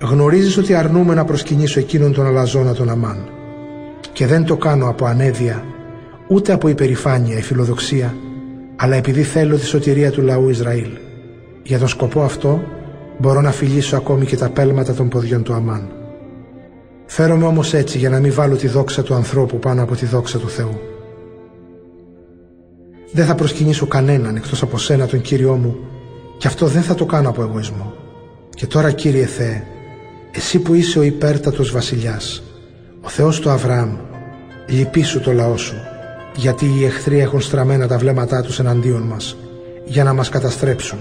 [0.01, 3.29] Γνωρίζεις ότι αρνούμε να προσκυνήσω εκείνον τον αλαζόνα τον Αμάν
[4.13, 5.65] και δεν το κάνω από ανέδεια
[6.29, 8.15] ούτε από υπερηφάνεια ή φιλοδοξία
[8.77, 11.08] αλλά επειδή θέλω τη σωτηρία του λαού Ισραήλ.
[11.69, 12.63] Για τον σκοπό αυτό
[13.19, 15.89] μπορώ να φιλήσω ακόμη και τα πέλματα των ποδιών του Αμάν.
[17.07, 20.39] Φέρομαι όμως έτσι για να μην βάλω τη δόξα του ανθρώπου πάνω από τη δόξα
[20.39, 20.81] του Θεού.
[23.13, 25.77] Δεν θα προσκυνήσω κανέναν εκτός από σένα τον Κύριό μου
[26.39, 27.95] και αυτό δεν θα το κάνω από εγωισμό.
[28.55, 29.63] Και τώρα Κύριε Θεέ,
[30.33, 32.43] εσύ που είσαι ο υπέρτατος βασιλιάς,
[33.01, 33.97] ο Θεός του Αβραάμ,
[34.69, 35.77] λυπήσου το λαό σου,
[36.37, 39.37] γιατί οι εχθροί έχουν στραμμένα τα βλέμματά τους εναντίον μας,
[39.85, 40.99] για να μας καταστρέψουν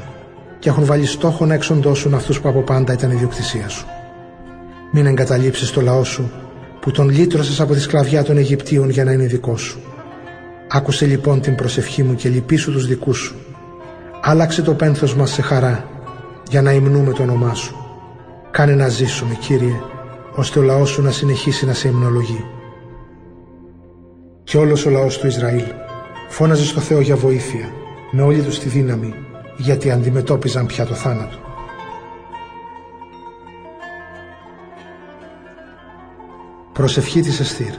[0.60, 3.86] και έχουν βάλει στόχο να εξοντώσουν αυτούς που από πάντα ήταν ιδιοκτησία σου.
[4.92, 6.32] Μην εγκαταλείψεις το λαό σου,
[6.80, 9.80] που τον λύτρωσες από τη σκλαβιά των Αιγυπτίων για να είναι δικό σου.
[10.68, 13.36] Άκουσε λοιπόν την προσευχή μου και λυπήσου τους δικούς σου.
[14.22, 15.90] Άλλαξε το πένθος μας σε χαρά,
[16.50, 17.76] για να υμνούμε το όνομά σου.
[18.52, 19.76] Κάνε να ζήσουμε, Κύριε,
[20.36, 22.46] ώστε ο λαός σου να συνεχίσει να σε υμνολογεί.
[24.44, 25.64] Και όλος ο λαός του Ισραήλ
[26.30, 27.70] φώναζε στο Θεό για βοήθεια,
[28.12, 29.14] με όλη τους τη δύναμη,
[29.58, 31.38] γιατί αντιμετώπιζαν πια το θάνατο.
[36.74, 37.74] Προσευχή της Εστήρ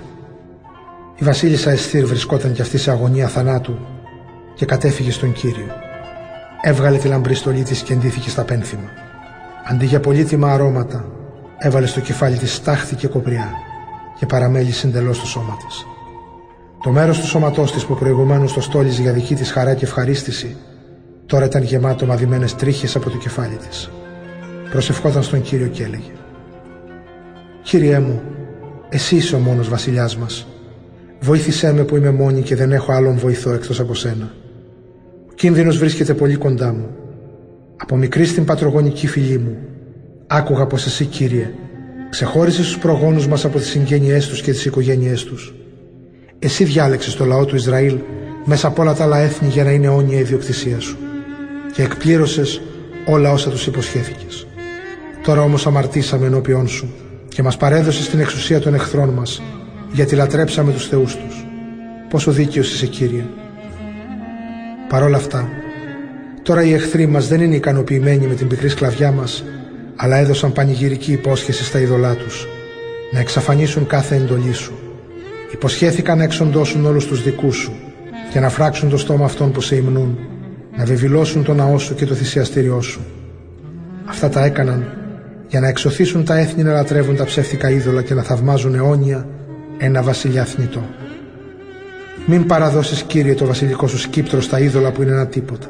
[1.16, 3.78] Η βασίλισσα Εστήρ βρισκόταν κι αυτή σε αγωνία θανάτου
[4.54, 5.72] και κατέφυγε στον Κύριο.
[6.60, 8.88] Έβγαλε τη λαμπρή στολή της και εντύθηκε στα πένθυμα.
[9.70, 11.04] Αντί για πολύτιμα αρώματα,
[11.58, 13.50] έβαλε στο κεφάλι της στάχτη και κοπριά
[14.18, 15.86] και παραμέλησε εντελώς το σώμα της.
[16.82, 20.56] Το μέρος του σώματός της που προηγουμένως το στόλιζε για δική της χαρά και ευχαρίστηση,
[21.28, 23.90] τώρα ήταν γεμάτο μαδημένες τρίχες από το κεφάλι της.
[24.70, 26.12] Προσευχόταν στον Κύριο και έλεγε
[27.62, 28.22] «Κύριέ μου,
[28.88, 30.46] εσύ είσαι ο μόνος βασιλιάς μας.
[31.20, 34.32] Βοήθησέ με που είμαι μόνη και δεν έχω άλλον βοηθό εκτός από σένα.
[35.30, 36.86] Ο κίνδυνος βρίσκεται πολύ κοντά μου.
[37.76, 39.56] Από μικρή στην πατρογονική φιλή μου,
[40.26, 41.50] άκουγα πως εσύ, Κύριε,
[42.10, 45.54] ξεχώρισες τους προγόνους μας από τις συγγένειές τους και τις οικογένειές τους.
[46.38, 47.98] Εσύ διάλεξες το λαό του Ισραήλ
[48.44, 50.98] μέσα από όλα τα άλλα έθνη για να είναι όνια η ιδιοκτησία σου
[51.72, 52.60] και εκπλήρωσες
[53.06, 54.46] όλα όσα τους υποσχέθηκες.
[55.22, 56.94] Τώρα όμως αμαρτήσαμε ενώπιόν σου
[57.28, 59.42] και μας παρέδωσες στην εξουσία των εχθρών μας
[59.92, 61.46] γιατί λατρέψαμε τους θεούς τους.
[62.08, 63.24] Πόσο δίκαιος είσαι Κύριε.
[64.88, 65.48] Παρ' όλα αυτά,
[66.42, 69.44] τώρα οι εχθροί μας δεν είναι ικανοποιημένοι με την πικρή σκλαβιά μας
[69.96, 72.46] αλλά έδωσαν πανηγυρική υπόσχεση στα είδωλά τους
[73.12, 74.72] να εξαφανίσουν κάθε εντολή σου.
[75.52, 77.72] Υποσχέθηκαν να εξοντώσουν όλους τους δικούς σου
[78.32, 80.18] και να φράξουν το στόμα αυτών που σε υμνούν,
[80.78, 83.00] να βεβηλώσουν το ναό σου και το θυσιαστήριό σου.
[84.04, 84.86] Αυτά τα έκαναν
[85.48, 89.28] για να εξωθήσουν τα έθνη να λατρεύουν τα ψεύτικα είδωλα και να θαυμάζουν αιώνια
[89.78, 90.86] ένα βασιλιά θνητό.
[92.26, 95.66] Μην παραδώσεις Κύριε το βασιλικό σου σκύπτρο στα είδωλα που είναι ένα τίποτα.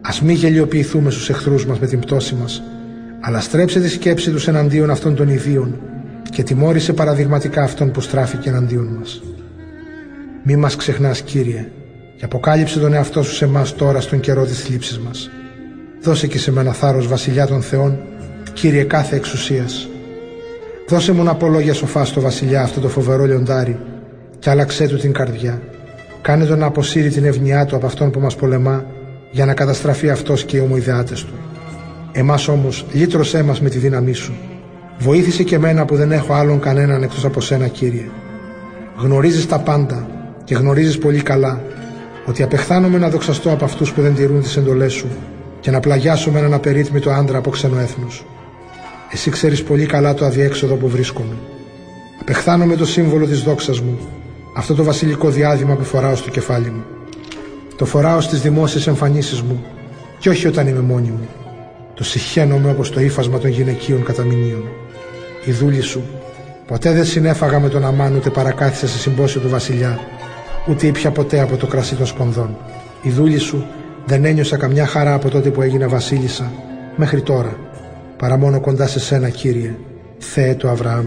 [0.00, 2.62] Ας μη γελιοποιηθούμε στους εχθρούς μας με την πτώση μας,
[3.20, 5.80] αλλά στρέψε τη σκέψη τους εναντίον αυτών των ιδίων
[6.30, 9.22] και τιμώρησε παραδειγματικά αυτόν που στράφηκε εναντίον μας.
[10.42, 11.68] Μη μας ξεχνάς Κύριε
[12.18, 15.30] και αποκάλυψε τον εαυτό σου σε εμάς τώρα στον καιρό της θλίψης μας.
[16.02, 17.98] Δώσε και σε μένα θάρρος βασιλιά των Θεών
[18.52, 19.88] Κύριε κάθε εξουσίας.
[20.88, 23.78] Δώσε μου να πω λόγια σοφά στο βασιλιά αυτό το φοβερό λιοντάρι
[24.38, 25.62] και άλλαξέ του την καρδιά.
[26.22, 28.84] Κάνε τον να αποσύρει την ευνοιά του από αυτόν που μας πολεμά
[29.30, 31.34] για να καταστραφεί αυτός και οι ομοειδεάτες του.
[32.12, 34.34] Εμάς όμως λύτρωσέ μας με τη δύναμή σου.
[34.98, 38.08] Βοήθησε και μένα που δεν έχω άλλον κανέναν εκτός από σένα Κύριε.
[38.96, 40.08] Γνωρίζεις τα πάντα
[40.44, 41.62] και γνωρίζεις πολύ καλά
[42.28, 45.06] ότι απεχθάνομαι να δοξαστώ από αυτούς που δεν τηρούν τις εντολές σου
[45.60, 48.24] και να πλαγιάσω με έναν απερίτμητο άντρα από ξένο έθνος.
[49.12, 51.36] Εσύ ξέρεις πολύ καλά το αδιέξοδο που βρίσκομαι.
[52.20, 53.98] Απεχθάνομαι το σύμβολο της δόξας μου,
[54.56, 56.84] αυτό το βασιλικό διάδημα που φοράω στο κεφάλι μου.
[57.76, 59.64] Το φοράω στις δημόσιες εμφανίσεις μου
[60.18, 61.28] και όχι όταν είμαι μόνη μου.
[61.94, 64.68] Το συχαίνομαι όπως το ύφασμα των γυναικείων καταμηνίων.
[65.44, 66.02] Η δούλη σου
[66.66, 69.98] ποτέ δεν συνέφαγα με τον αμάν ούτε παρακάθισε σε συμπόσιο του βασιλιά,
[70.68, 72.56] ούτε ήπια ποτέ από το κρασί των σπονδών.
[73.02, 73.66] Η δούλη σου
[74.06, 76.52] δεν ένιωσα καμιά χαρά από τότε που έγινε βασίλισσα
[76.96, 77.56] μέχρι τώρα,
[78.16, 79.74] παρά μόνο κοντά σε σένα, Κύριε,
[80.18, 81.06] Θεέ του Αβραάμ.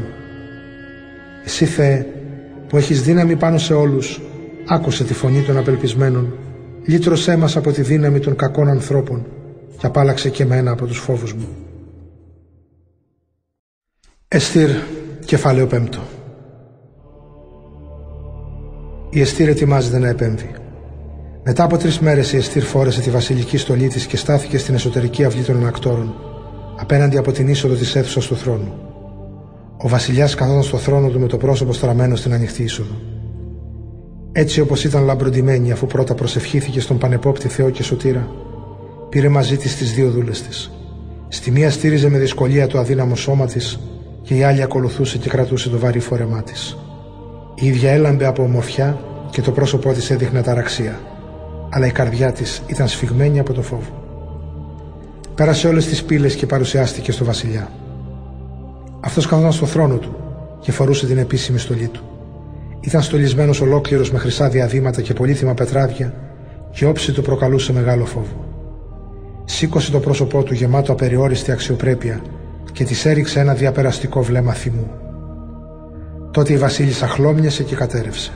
[1.46, 2.06] Εσύ, Θεέ,
[2.68, 4.22] που έχεις δύναμη πάνω σε όλους,
[4.68, 6.34] άκουσε τη φωνή των απελπισμένων,
[6.86, 9.26] λύτρωσέ μας από τη δύναμη των κακών ανθρώπων
[9.78, 11.48] και απάλαξε και μένα από τους φόβους μου.
[14.28, 14.70] Εστήρ,
[15.26, 16.00] κεφάλαιο πέμπτο.
[19.14, 20.52] Η Εστήρ ετοιμάζεται να επέμβει.
[21.44, 25.24] Μετά από τρεις μέρες η Εστήρ φόρεσε τη βασιλική στολή της και στάθηκε στην εσωτερική
[25.24, 26.14] αυλή των ανακτόρων,
[26.80, 28.74] απέναντι από την είσοδο της αίθουσας του θρόνου.
[29.78, 32.96] Ο βασιλιάς καθόταν στο θρόνο του με το πρόσωπο στραμμένο στην ανοιχτή είσοδο.
[34.32, 38.28] Έτσι όπως ήταν λαμπροντημένη αφού πρώτα προσευχήθηκε στον πανεπόπτη Θεό και Σωτήρα,
[39.10, 40.72] πήρε μαζί της τις δύο δούλες της.
[41.28, 43.80] Στη μία στήριζε με δυσκολία το αδύναμο σώμα της
[44.22, 46.78] και η άλλη ακολουθούσε και κρατούσε το βαρύ φόρεμά της.
[47.62, 51.00] Η ίδια έλαμπε από ομορφιά και το πρόσωπό της έδειχνε ταραξία,
[51.70, 54.04] αλλά η καρδιά της ήταν σφιγμένη από το φόβο.
[55.36, 57.72] Πέρασε όλες τις πύλες και παρουσιάστηκε στο Βασιλιά.
[59.00, 60.16] Αυτός καθόταν στο θρόνο του
[60.60, 62.02] και φορούσε την επίσημη στολή του.
[62.80, 66.14] Ήταν στολισμένος ολόκληρος με χρυσά διαδήματα και πολύθυμα πετράδια
[66.72, 68.46] και όψη του προκαλούσε μεγάλο φόβο.
[69.46, 72.22] Σήκωσε το πρόσωπό του γεμάτο απεριόριστη αξιοπρέπεια
[72.72, 75.01] και της έριξε ένα διαπεραστικό βλέμμα θυμού.
[76.32, 78.32] Τότε η Βασίλισσα χλώμιασε και κατέρευσε.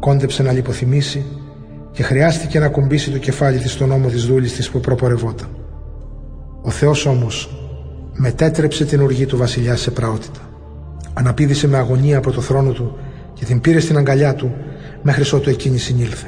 [0.00, 1.24] Κόντεψε να λιποθυμήσει
[1.92, 5.48] και χρειάστηκε να κουμπίσει το κεφάλι της στον ώμο της δούλης της που προπορευόταν.
[6.62, 7.64] Ο Θεός όμως
[8.12, 10.40] μετέτρεψε την οργή του βασιλιά σε πραότητα.
[11.12, 12.98] Αναπήδησε με αγωνία από το θρόνο του
[13.34, 14.54] και την πήρε στην αγκαλιά του
[15.02, 16.26] μέχρι ότου εκείνη συνήλθε.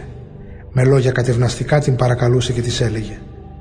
[0.73, 3.19] Με λόγια κατευναστικά την παρακαλούσε και της έλεγε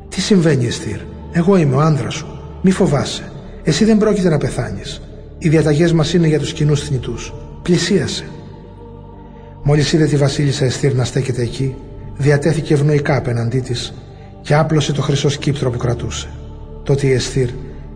[0.09, 0.99] «Τι συμβαίνει Εστήρ,
[1.31, 2.27] εγώ είμαι ο άντρα σου,
[2.61, 3.31] μη φοβάσαι,
[3.63, 5.01] εσύ δεν πρόκειται να πεθάνεις.
[5.37, 7.33] Οι διαταγές μας είναι για τους κοινούς θνητούς.
[7.61, 8.25] Πλησίασε».
[9.63, 11.75] Μόλις είδε τη βασίλισσα Εστήρ να στέκεται εκεί,
[12.17, 13.93] διατέθηκε ευνοϊκά απέναντί της
[14.41, 16.29] και άπλωσε το χρυσό σκύπτρο που κρατούσε.
[16.83, 17.49] Τότε η Εστήρ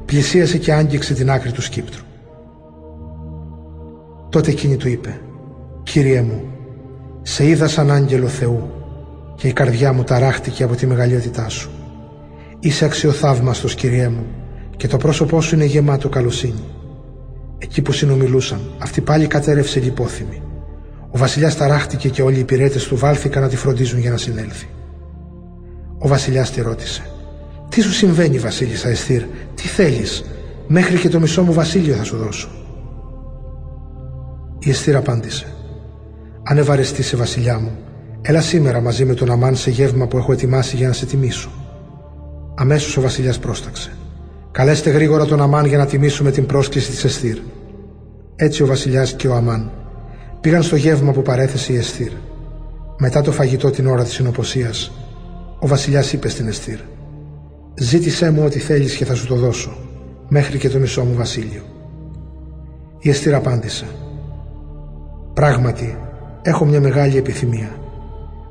[0.05, 2.03] πλησίασε και άγγιξε την άκρη του σκύπτρου.
[4.29, 5.21] Τότε εκείνη του είπε
[5.83, 6.41] «Κύριε μου,
[7.21, 8.71] σε είδα σαν άγγελο Θεού
[9.35, 11.69] και η καρδιά μου ταράχτηκε από τη μεγαλειότητά σου.
[12.59, 14.25] Είσαι αξιοθαύμαστος, Κυριέ μου,
[14.77, 16.63] και το πρόσωπό σου είναι γεμάτο καλοσύνη.
[17.61, 20.41] Εκεί που συνομιλούσαν, αυτή πάλι κατέρευσε λιπόθυμη.
[21.11, 24.67] Ο βασιλιάς ταράχτηκε και όλοι οι υπηρέτε του βάλθηκαν να τη φροντίζουν για να συνέλθει.
[25.97, 27.01] Ο βασιλιάς τη ρώτησε
[27.69, 29.23] «Τι σου συμβαίνει, βασίλισσα Εστήρ,
[29.55, 30.25] τι θέλεις,
[30.67, 32.49] μέχρι και το μισό μου βασίλειο θα σου δώσω».
[34.59, 35.45] Η Εστήρ απάντησε
[36.43, 37.71] «Αν ευαρεστείς, βασιλιά μου,
[38.21, 41.49] έλα σήμερα μαζί με τον Αμάν σε γεύμα που έχω ετοιμάσει για να σε τιμήσω».
[42.55, 43.91] Αμέσως ο βασιλιάς πρόσταξε
[44.51, 47.37] «Καλέστε γρήγορα τον Αμάν για να τιμήσουμε την πρόσκληση της Εστήρ».
[48.35, 49.71] Έτσι ο βασιλιάς και ο Αμάν
[50.41, 52.11] πήγαν στο γεύμα που παρέθεσε η Εστήρ.
[52.97, 54.91] Μετά το φαγητό την ώρα της συνοποσίας,
[55.59, 56.79] ο βασιλιάς είπε στην Εστήρ
[57.73, 59.77] «Ζήτησέ μου ό,τι θέλεις και θα σου το δώσω,
[60.27, 61.61] μέχρι και το μισό μου βασίλειο».
[62.99, 63.85] Η Εστήρ απάντησε
[65.33, 65.97] «Πράγματι,
[66.41, 67.69] έχω μια μεγάλη επιθυμία.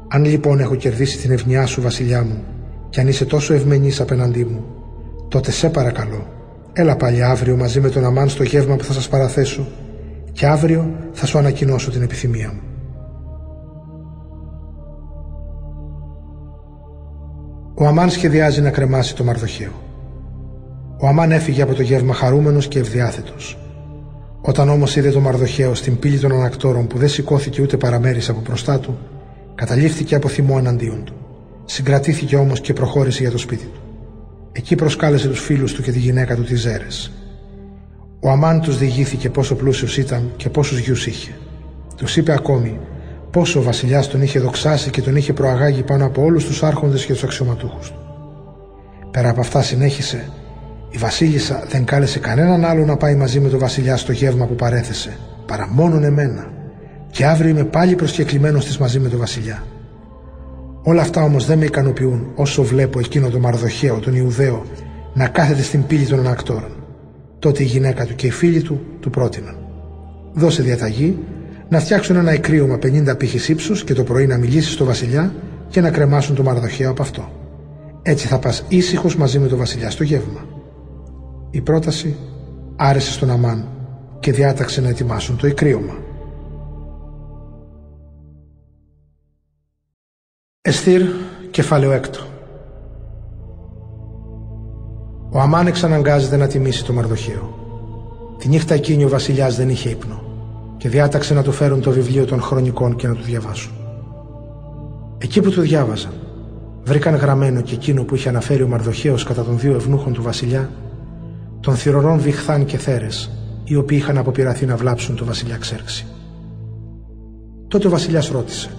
[0.09, 2.45] Αν λοιπόν έχω κερδίσει την ευνοιά σου βασιλιά μου
[2.91, 4.65] και αν είσαι τόσο ευμενής απέναντί μου,
[5.29, 6.27] τότε σε παρακαλώ,
[6.73, 9.67] έλα πάλι αύριο μαζί με τον Αμάν στο γεύμα που θα σας παραθέσω
[10.33, 12.61] και αύριο θα σου ανακοινώσω την επιθυμία μου.
[17.75, 19.73] Ο Αμάν σχεδιάζει να κρεμάσει το Μαρδοχαίο.
[21.01, 23.59] Ο Αμάν έφυγε από το γεύμα χαρούμενος και ευδιάθετος.
[24.41, 28.41] Όταν όμως είδε το Μαρδοχαίο στην πύλη των ανακτόρων που δεν σηκώθηκε ούτε παραμέρισε από
[28.41, 28.99] μπροστά του,
[29.55, 31.15] καταλήφθηκε από θυμό εναντίον του.
[31.65, 33.78] Συγκρατήθηκε όμως και προχώρησε για το σπίτι του.
[34.59, 37.13] Εκεί προσκάλεσε τους φίλους του και τη γυναίκα του τις Ζέρες.
[38.21, 41.31] Ο Αμάν τους διηγήθηκε πόσο πλούσιος ήταν και πόσους γιους είχε.
[41.97, 42.79] Τους είπε ακόμη
[43.31, 47.05] πόσο ο βασιλιάς τον είχε δοξάσει και τον είχε προαγάγει πάνω από όλους τους άρχοντες
[47.05, 47.99] και τους αξιωματούχους του.
[49.11, 50.31] Πέρα από αυτά συνέχισε
[50.91, 54.55] η βασίλισσα δεν κάλεσε κανέναν άλλο να πάει μαζί με τον βασιλιά στο γεύμα που
[54.55, 55.17] παρέθεσε,
[55.47, 56.53] παρά μόνον εμένα.
[57.11, 59.63] Και αύριο είμαι πάλι προσκεκλημένος της μαζί με τον βασιλιά.
[60.89, 64.65] Όλα αυτά όμως δεν με ικανοποιούν όσο βλέπω εκείνο το Μαρδοχαίο, τον Ιουδαίο,
[65.15, 66.71] να κάθεται στην πύλη των ανακτόρων.
[67.39, 69.57] Τότε η γυναίκα του και οι φίλοι του του πρότειναν.
[70.33, 71.19] Δώσε διαταγή
[71.69, 75.35] να φτιάξουν ένα εκρήωμα 50 πύχης ύψους και το πρωί να μιλήσεις στο βασιλιά
[75.69, 77.29] και να κρεμάσουν το Μαρδοχαίο από αυτό.
[78.03, 80.45] Έτσι θα πας ήσυχος μαζί με τον βασιλιά στο γεύμα.
[81.51, 82.17] Η πρόταση
[82.77, 83.69] άρεσε στον Αμάν
[84.21, 85.97] και διάταξε να ετοιμάσουν το εκρήωμα.
[90.69, 91.03] Εστήρ,
[91.51, 92.21] κεφάλαιο έκτο.
[95.31, 97.55] Ο Αμάν εξαναγκάζεται να τιμήσει το Μαρδοχείο.
[98.39, 100.23] Τη νύχτα εκείνη ο βασιλιάς δεν είχε ύπνο
[100.77, 103.73] και διάταξε να του φέρουν το βιβλίο των χρονικών και να του διαβάσουν.
[105.19, 106.13] Εκεί που του διάβαζαν,
[106.85, 110.71] βρήκαν γραμμένο και εκείνο που είχε αναφέρει ο Μαρδοχέος κατά των δύο ευνούχων του βασιλιά,
[111.61, 113.31] των θυρωρών Βιχθάν και Θέρες,
[113.65, 116.07] οι οποίοι είχαν αποπειραθεί να βλάψουν τον βασιλιά Ξέρξη.
[117.69, 118.71] Τότε ο βασιλιάς ρώτησε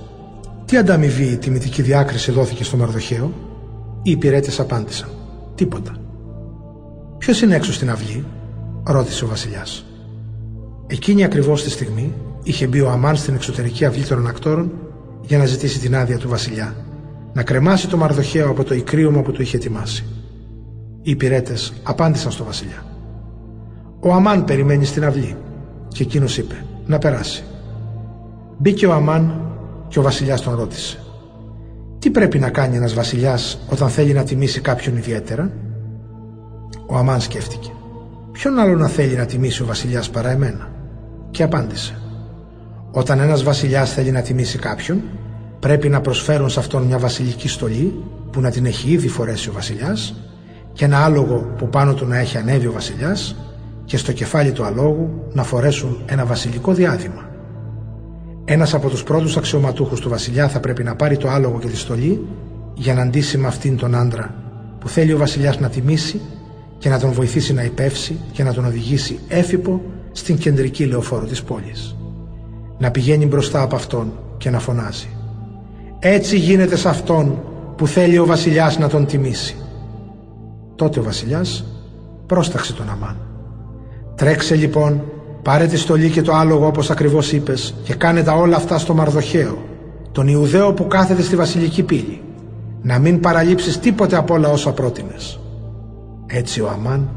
[0.70, 3.34] τι ανταμοιβή η τιμητική διάκριση δόθηκε στο Μαρδοχαίο;
[4.02, 5.10] Οι υπηρέτες απάντησαν.
[5.56, 5.96] Τίποτα.
[7.18, 8.26] Ποιος είναι έξω στην αυλή,
[8.84, 9.86] ρώτησε ο Βασιλιάς.
[10.88, 14.72] Εκείνη ακριβώς τη στιγμή είχε μπει ο Αμάν στην εξωτερική αυλή των ανακτόρων
[15.22, 16.76] για να ζητήσει την άδεια του Βασιλιά,
[17.34, 20.06] να κρεμάσει το Μαρδοχαίο από το ικρίωμα που του είχε ετοιμάσει.
[21.02, 22.86] Οι υπηρέτες απάντησαν στο Βασιλιά.
[24.00, 25.36] Ο Αμάν περιμένει στην αυλή
[25.88, 26.56] και εκείνος είπε
[26.86, 27.44] να περάσει.
[28.58, 29.49] Μπήκε ο Αμάν
[29.90, 30.98] και ο βασιλιάς τον ρώτησε
[32.00, 35.52] «Τι πρέπει να κάνει ένας βασιλιάς όταν θέλει να τιμήσει κάποιον ιδιαίτερα»
[36.86, 37.70] Ο Αμάν σκέφτηκε.
[38.32, 40.70] Ποιον άλλο να θέλει να τιμήσει ο βασιλιάς παρά εμένα;
[41.32, 41.98] Και απάντησε.
[42.92, 45.02] Όταν ένας βασιλιάς θέλει να τιμήσει κάποιον,
[45.60, 49.52] πρέπει να προσφέρουν σε αυτόν μια βασιλική στολή που να την έχει ήδη φορέσει ο
[49.54, 50.16] βασιλιάς
[50.74, 53.36] και ένα άλογο που πάνω του να έχει ανέβει ο βασιλιάς
[53.86, 57.29] και στο κεφάλι του αλόγου να φορέσουν ένα βασιλικό διάδημα.
[58.52, 61.78] Ένας από τους πρώτους αξιωματούχους του βασιλιά θα πρέπει να πάρει το άλογο και τη
[61.78, 62.26] στολή
[62.74, 64.36] για να αντίσει με αυτήν τον άντρα
[64.80, 66.22] που θέλει ο βασιλιάς να τιμήσει
[66.78, 69.82] και να τον βοηθήσει να υπεύσει και να τον οδηγήσει έφυπο
[70.12, 71.96] στην κεντρική λεωφόρο της πόλης.
[72.78, 75.10] Να πηγαίνει μπροστά από αυτόν και να φωνάζει.
[76.00, 77.44] Έτσι γίνεται σε αυτόν
[77.76, 79.56] που θέλει ο βασιλιάς να τον τιμήσει.
[80.76, 81.66] Τότε ο βασιλιάς
[82.26, 83.18] πρόσταξε τον Αμάν.
[84.16, 85.02] Τρέξε λοιπόν,
[85.50, 88.94] πάρε τη στολή και το άλογο όπως ακριβώς είπες και κάνε τα όλα αυτά στο
[88.94, 89.58] Μαρδοχαίο,
[90.12, 92.22] τον Ιουδαίο που κάθεται στη βασιλική πύλη.
[92.82, 95.40] Να μην παραλείψεις τίποτε από όλα όσα πρότεινες.
[96.26, 97.10] Έτσι ο Αμάν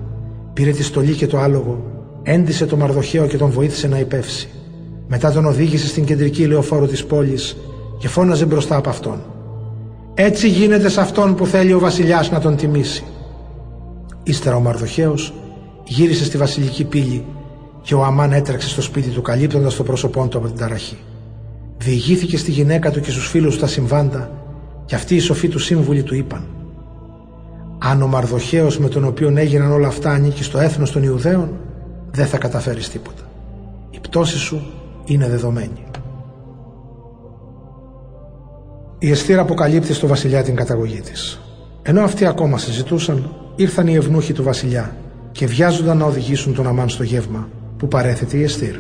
[0.52, 1.82] πήρε τη στολή και το άλογο,
[2.22, 4.48] έντισε το Μαρδοχαίο και τον βοήθησε να υπεύσει.
[5.08, 7.56] Μετά τον οδήγησε στην κεντρική λεωφόρο της πόλης
[7.98, 9.22] και φώναζε μπροστά από αυτόν.
[10.14, 13.04] Έτσι γίνεται σε αυτόν που θέλει ο βασιλιάς να τον τιμήσει.
[14.22, 15.34] Ύστερα ο Μαρδοχαίος
[15.84, 17.24] γύρισε στη βασιλική πύλη
[17.82, 20.98] και ο Αμάν έτρεξε στο σπίτι του καλύπτοντας το πρόσωπό του από την ταραχή.
[21.78, 24.30] Διηγήθηκε στη γυναίκα του και στους φίλους του τα συμβάντα
[24.84, 26.46] και αυτοί οι σοφοί του σύμβουλοι του είπαν
[27.78, 31.50] «Αν ο Μαρδοχαίος με τον οποίο έγιναν όλα αυτά ανήκει στο έθνος των Ιουδαίων,
[32.10, 33.22] δεν θα καταφέρεις τίποτα.
[33.90, 34.62] Η πτώση σου
[35.04, 35.84] είναι δεδομένη».
[38.98, 41.40] Η Εστήρα αποκαλύπτει στο βασιλιά την καταγωγή της.
[41.82, 44.96] Ενώ αυτοί ακόμα συζητούσαν, ήρθαν οι ευνούχοι του βασιλιά
[45.32, 47.48] και βιάζονταν να οδηγήσουν τον Αμάν στο γεύμα
[47.82, 48.76] που παρέθεται η Εστήρ.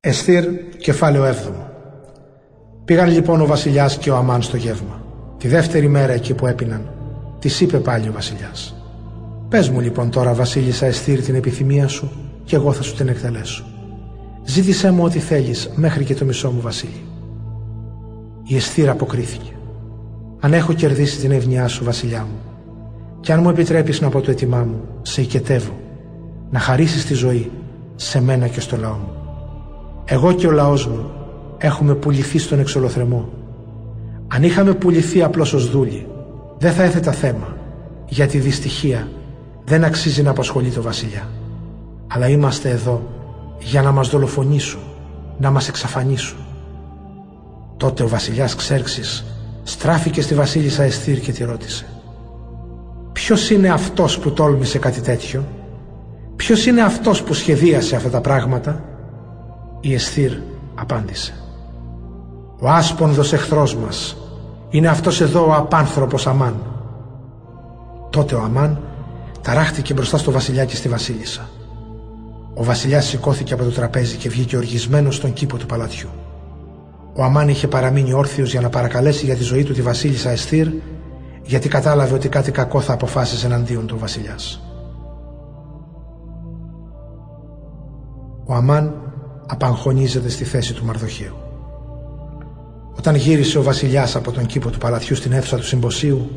[0.00, 0.44] Εστήρ,
[0.78, 1.52] κεφάλαιο 7.
[2.84, 5.04] Πήγαν λοιπόν ο βασιλιάς και ο Αμάν στο γεύμα.
[5.38, 6.90] Τη δεύτερη μέρα εκεί που έπιναν,
[7.38, 8.74] της είπε πάλι ο βασιλιάς.
[9.48, 12.10] Πες μου λοιπόν τώρα, Βασίλισσα Εστήρ, την επιθυμία σου,
[12.44, 13.64] και εγώ θα σου την εκτελέσω.
[14.44, 17.06] Ζήτησέ μου ό,τι θέλεις μέχρι και το μισό μου βασίλειο.
[18.44, 19.52] Η Εστήρα αποκρίθηκε.
[20.40, 22.38] Αν έχω κερδίσει την ευνοιά σου, βασιλιά μου,
[23.20, 25.84] και αν μου επιτρέπεις να πω το έτοιμά μου, σε οικετεύω,
[26.50, 27.50] να χαρίσεις τη ζωή
[27.96, 29.12] σε μένα και στο λαό μου.
[30.04, 31.10] Εγώ και ο λαός μου
[31.58, 33.28] έχουμε πουληθεί στον εξολοθρεμό.
[34.28, 36.06] Αν είχαμε πουληθεί απλώς ως δούλοι,
[36.58, 37.56] δεν θα έθετα θέμα,
[38.08, 39.08] γιατί η δυστυχία
[39.64, 41.28] δεν αξίζει να απασχολεί το βασιλιά.
[42.06, 43.02] Αλλά είμαστε εδώ
[43.58, 44.80] για να μας δολοφονήσουν,
[45.38, 46.38] να μας εξαφανίσουν.
[47.76, 49.24] Τότε ο βασιλιάς Ξέρξης
[49.62, 51.86] στράφηκε στη βασίλισσα Εστήρ και τη ρώτησε
[53.16, 55.44] Ποιος είναι αυτός που τόλμησε κάτι τέτοιο;
[56.46, 58.84] Ποιος είναι αυτός που σχεδίασε αυτά τα πράγματα;
[59.80, 60.32] Η Εστήρ
[60.74, 61.34] απάντησε.
[62.60, 64.16] Ο άσπονδος εχθρός μας.
[64.70, 66.54] Είναι αυτός εδώ ο απάνθρωπος Αμάν.
[68.10, 68.80] Τότε ο Αμάν
[69.42, 71.48] ταράχτηκε μπροστά στο βασιλιά και στη βασίλισσα.
[72.54, 76.08] Ο βασιλιάς σηκώθηκε από το τραπέζι και βγήκε οργισμένος στον κήπο του παλατιού.
[77.14, 80.68] Ο Αμάν είχε παραμείνει όρθιος για να παρακαλέσει για τη ζωή του τη βασίλισσα Εστήρ
[81.42, 84.60] γιατί κατάλαβε ότι κάτι κακό θα αποφάσισε εναντίον του βασιλιάς.
[88.46, 88.94] Ο Αμάν
[89.46, 91.36] απαγχωνίζεται στη θέση του Μαρδοχείου.
[92.98, 96.30] Όταν γύρισε ο βασιλιάς από τον κήπο του παλατιού στην αίθουσα του συμποσίου,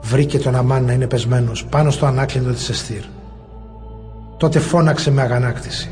[0.00, 3.02] βρήκε τον Αμάν να είναι πεσμένος πάνω στο ανάκλεντο της Εστήρ.
[4.36, 5.90] Τότε φώναξε με αγανάκτηση.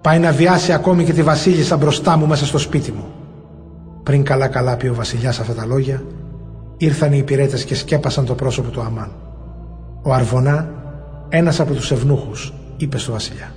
[0.00, 3.04] Πάει να βιάσει ακόμη και τη βασίλισσα μπροστά μου μέσα στο σπίτι μου.
[4.02, 6.02] Πριν καλά καλά πει ο βασιλιάς αυτά τα λόγια,
[6.76, 9.10] ήρθαν οι υπηρέτες και σκέπασαν το πρόσωπο του Αμάν.
[10.02, 10.70] Ο Αρβονά,
[11.28, 13.55] ένας από τους ευνούχους, είπε στο βασιλιά.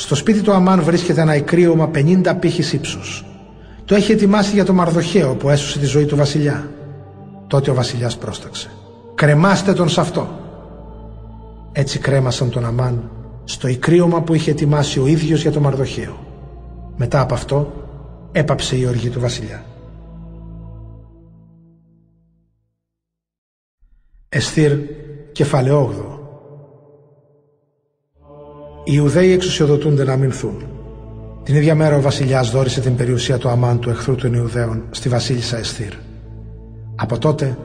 [0.00, 3.24] Στο σπίτι του Αμάν βρίσκεται ένα εκρήωμα 50 πύχης ύψους.
[3.84, 6.70] Το έχει ετοιμάσει για το Μαρδοχαίο που έσωσε τη ζωή του βασιλιά.
[7.46, 8.70] Τότε ο βασιλιάς πρόσταξε.
[9.14, 10.28] Κρεμάστε τον σε αυτό.
[11.72, 13.10] Έτσι κρέμασαν τον Αμάν
[13.44, 16.26] στο ικρίωμα που είχε ετοιμάσει ο ίδιος για το Μαρδοχαίο.
[16.96, 17.72] Μετά από αυτό
[18.32, 19.64] έπαψε η οργή του βασιλιά.
[24.28, 24.78] Εστήρ
[25.32, 26.09] κεφαλαιόγδο
[28.84, 30.62] Οι Ιουδαίοι εξουσιοδοτούνται να αμυνθούν.
[31.42, 35.08] Την ίδια μέρα ο βασιλιάς δόρισε την περιουσία του Αμάν του εχθρού των Ιουδαίων στη
[35.08, 35.92] βασίλισσα Εστήρ.
[36.94, 37.56] Από τότε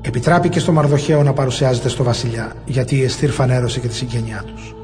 [0.00, 4.74] επιτράπηκε στο Μαρδοχαίο να παρουσιάζεται στο βασιλιά γιατί η Εστήρ φανέρωσε και τη συγγένειά τους.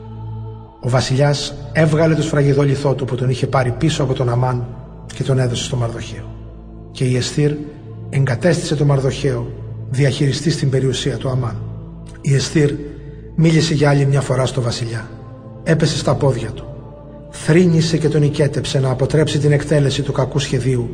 [0.81, 4.67] Ο βασιλιάς έβγαλε το σφραγιδό λιθό του που τον είχε πάρει πίσω από τον Αμάν
[5.15, 6.35] και τον έδωσε στο Μαρδοχαίο.
[6.91, 7.53] Και η Εστήρ
[8.11, 9.53] εγκατέστησε το Μαρδοχαίο
[9.91, 11.57] διαχειριστής στην περιουσία του Αμάν.
[12.21, 12.73] Η Εστήρ
[13.35, 15.09] μίλησε για άλλη μια φορά στο βασιλιά.
[15.63, 16.65] Έπεσε στα πόδια του.
[17.31, 20.91] Θρύνησε και τον οικέτεψε να αποτρέψει την εκτέλεση του κακού σχεδίου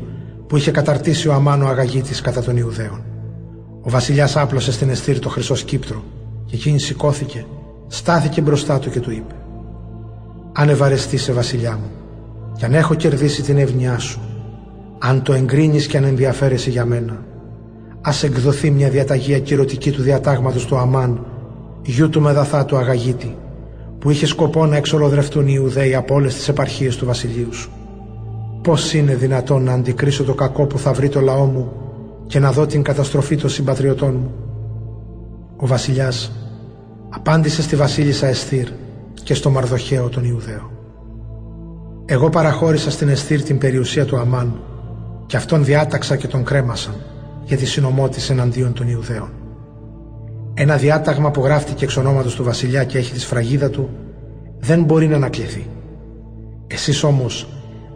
[0.46, 3.02] που είχε καταρτήσει ο Αμάν ο Αγαγίτης κατά των Ιουδαίων.
[3.82, 6.04] Ο βασιλιάς άπλωσε στην Εστήρ το χρυσό σκύπτρο
[6.46, 7.46] και εκείνη σηκώθηκε,
[7.86, 9.34] στάθηκε μπροστά του και του είπε
[10.52, 11.90] «Αν ευαρεστείς, βασιλιά μου,
[12.56, 14.20] κι αν έχω κερδίσει την ευνοιά σου,
[14.98, 17.24] αν το εγκρίνεις και αν ενδιαφέρεσαι για μένα,
[18.00, 21.26] ας εκδοθεί μια διαταγή ακυρωτική του διατάγματος του Αμάν,
[21.82, 23.36] γιού του Μεδαθάτου Αγαγίτη,
[24.06, 27.70] που είχε σκοπό να εξολοδρευτούν οι Ιουδαίοι από όλες τις επαρχίες του βασιλείου σου.
[28.62, 31.72] Πώς είναι δυνατόν να αντικρίσω το κακό που θα βρει το λαό μου
[32.26, 34.30] και να δω την καταστροφή των συμπατριωτών μου;
[35.56, 36.32] Ο βασιλιάς
[37.08, 38.68] απάντησε στη βασίλισσα Εστήρ
[39.22, 40.70] και στο Μαρδοχαίο τον Ιουδαίο.
[42.04, 44.60] Εγώ παραχώρησα στην Εστήρ την περιουσία του Αμάν
[45.26, 46.94] και αυτόν διάταξα και τον κρέμασαν
[47.44, 49.30] γιατί συνομώτησε εναντίον των Ιουδαίων.
[50.58, 53.90] Ένα διάταγμα που γράφτηκε εξ ονόματος του βασιλιά και έχει τη σφραγίδα του
[54.58, 55.66] δεν μπορεί να ανακληθεί.
[56.66, 57.48] Εσείς όμως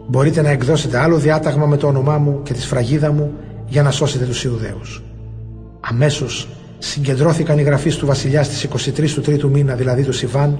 [0.07, 3.33] μπορείτε να εκδώσετε άλλο διάταγμα με το όνομά μου και τη σφραγίδα μου
[3.67, 5.03] για να σώσετε τους Ιουδαίους.
[5.79, 10.59] Αμέσως συγκεντρώθηκαν οι γραφείς του βασιλιά στις 23 του τρίτου μήνα, δηλαδή του Σιβάν,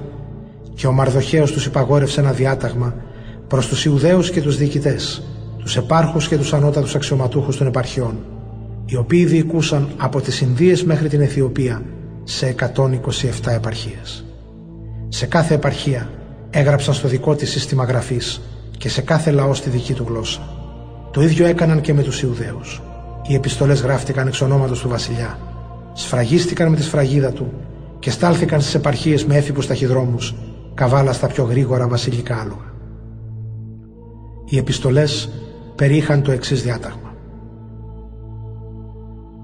[0.74, 2.94] και ο Μαρδοχέος τους υπαγόρευσε ένα διάταγμα
[3.48, 5.22] προς τους Ιουδαίους και τους διοικητές,
[5.58, 8.18] τους επάρχους και τους ανώτατους αξιωματούχους των επαρχιών,
[8.92, 11.82] οι οποίοι διοικούσαν από τις Ινδίες μέχρι την Αιθιοπία
[12.24, 14.24] σε 127 επαρχίες.
[15.08, 16.10] Σε κάθε επαρχία
[16.50, 18.40] έγραψαν στο δικό της σύστημα γραφής
[18.78, 20.48] και σε κάθε λαό στη δική του γλώσσα.
[21.12, 22.82] Το ίδιο έκαναν και με τους Ιουδαίους.
[23.28, 25.38] Οι επιστολές γράφτηκαν εξ ονόματος του βασιλιά,
[25.92, 27.52] σφραγίστηκαν με τη σφραγίδα του
[27.98, 30.34] και στάλθηκαν στις επαρχίες με έφυπους ταχυδρόμους,
[30.74, 32.74] καβάλα στα πιο γρήγορα βασιλικά άλογα.
[34.48, 35.28] Οι επιστολές
[35.76, 37.11] περιείχαν το εξής διάταγμα.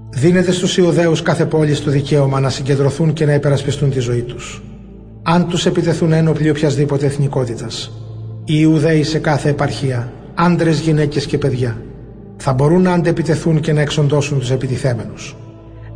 [0.09, 4.63] Δίνεται στους Ιουδαίους κάθε πόλη το δικαίωμα να συγκεντρωθούν και να υπερασπιστούν τη ζωή τους.
[5.23, 7.91] Αν τους επιτεθούν ένοπλοι οποιασδήποτε εθνικότητας,
[8.45, 11.81] οι Ιουδαίοι σε κάθε επαρχία, άντρες, γυναίκες και παιδιά,
[12.37, 15.35] θα μπορούν να αντεπιτεθούν και να εξοντώσουν τους επιτιθέμενους,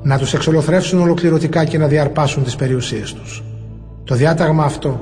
[0.03, 3.43] να τους εξολοθρεύσουν ολοκληρωτικά και να διαρπάσουν τις περιουσίες τους.
[4.03, 5.01] Το διάταγμα αυτό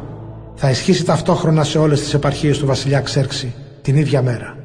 [0.55, 4.57] θα ισχύσει ταυτόχρονα σε όλες τις επαρχίες του βασιλιά Ξέρξη την ίδια μέρα,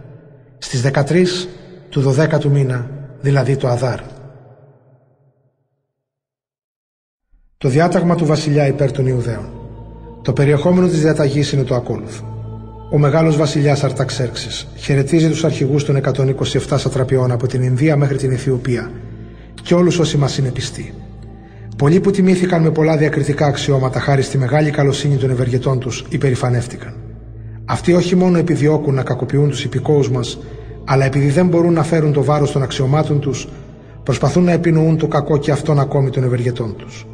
[0.59, 1.49] στις 13
[1.89, 2.91] του 12ου μήνα,
[3.21, 4.01] δηλαδή το Αδάρ.
[7.59, 9.45] Το διάταγμα του βασιλιά υπέρ των Ιουδαίων.
[10.23, 12.25] Το περιεχόμενο της διαταγής είναι το ακόλουθο.
[12.93, 18.31] Ο μεγάλος βασιλιάς Αρταξέρξης χαιρετίζει τους αρχηγούς των 127 σατραπιών από την Ινδία μέχρι την
[18.33, 18.91] Αιθιοπία
[19.63, 20.95] και όλους όσοι μας είναι πιστοί.
[21.77, 26.95] Πολλοί που τιμήθηκαν με πολλά διακριτικά αξιώματα χάρη στη μεγάλη καλοσύνη των ευεργετών τους υπερηφανεύτηκαν.
[27.65, 30.39] Αυτοί όχι μόνο επιδιώκουν να κακοποιούν τους υπηκόους μας,
[30.85, 33.49] αλλά επειδή δεν μπορούν να φέρουν το βάρος των αξιωμάτων τους,
[34.03, 37.07] προσπαθούν να επινοούν το κακό και αυτόν ακόμη των ευεργετών τους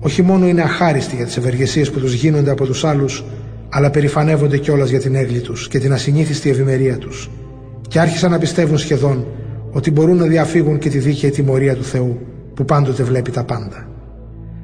[0.00, 3.24] όχι μόνο είναι αχάριστοι για τις ευεργεσίες που τους γίνονται από τους άλλους,
[3.68, 7.30] αλλά περηφανεύονται κιόλας για την έγκλη τους και την ασυνήθιστη ευημερία τους,
[7.88, 9.26] και άρχισαν να πιστεύουν σχεδόν
[9.70, 12.18] ότι μπορούν να διαφύγουν και τη δίκαιη τιμωρία του Θεού,
[12.54, 13.88] που πάντοτε βλέπει τα πάντα.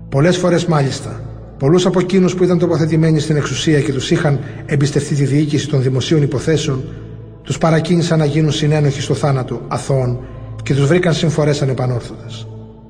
[0.08, 1.20] Πολλές φορές μάλιστα,
[1.58, 5.82] πολλούς από εκείνους που ήταν τοποθετημένοι στην εξουσία και τους είχαν εμπιστευτεί τη διοίκηση των
[5.82, 6.84] δημοσίων υποθέσεων,
[7.42, 10.20] τους παρακίνησαν να γίνουν συνένοχοι στο θάνατο αθώων
[10.62, 12.46] και τους βρήκαν συμφορές ανεπανόρθωτες.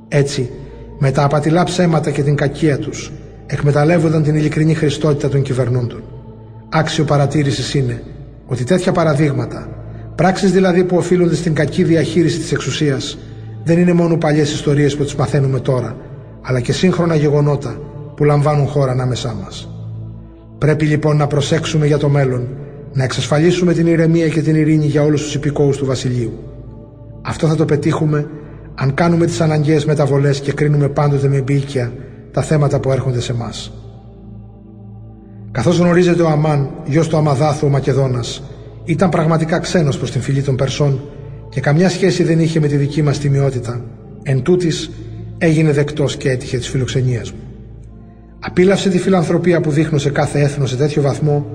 [0.09, 0.51] Έτσι,
[0.99, 3.13] με τα απατηλά ψέματα και την κακία τους
[3.47, 6.03] εκμεταλλεύονταν την ειλικρινή χριστότητα των κυβερνούντων.
[6.69, 8.03] Άξιο παρατήρησης είναι
[8.47, 9.69] ότι τέτοια παραδείγματα,
[10.15, 13.19] πράξεις δηλαδή που οφείλονται στην κακή διαχείριση της εξουσίας,
[13.65, 15.97] δεν είναι μόνο παλιές ιστορίες που τις μαθαίνουμε τώρα,
[16.43, 17.79] αλλά και σύγχρονα γεγονότα
[18.17, 19.69] που λαμβάνουν χώρα ανάμεσά μας.
[20.59, 22.49] Πρέπει λοιπόν να προσέξουμε για το μέλλον,
[22.93, 26.33] να εξασφαλίσουμε την ηρεμία και την ειρήνη για όλους τους υπηκόους του Βασιλείου.
[27.23, 28.29] Αυτό θα το πετύχουμε
[28.75, 31.93] αν κάνουμε τις αναγκαίες μεταβολές και κρίνουμε πάντοτε με μπήκια
[32.33, 33.51] τα θέματα που έρχονται σε εμά.
[35.51, 38.43] Καθώς γνωρίζετε ο Αμάν, γιος του Αμαδάθου ο Μακεδόνας,
[38.85, 41.01] ήταν πραγματικά ξένος προς την φυλή των Περσών
[41.49, 43.85] και καμιά σχέση δεν είχε με τη δική μας τιμιότητα,
[44.23, 44.91] εν τούτης
[45.39, 47.39] έγινε δεκτός και έτυχε της φιλοξενίας μου.
[48.41, 51.47] Απίλαυσε τη φιλανθρωπία που δείχνω σε κάθε έθνο σε τέτοιο βαθμό,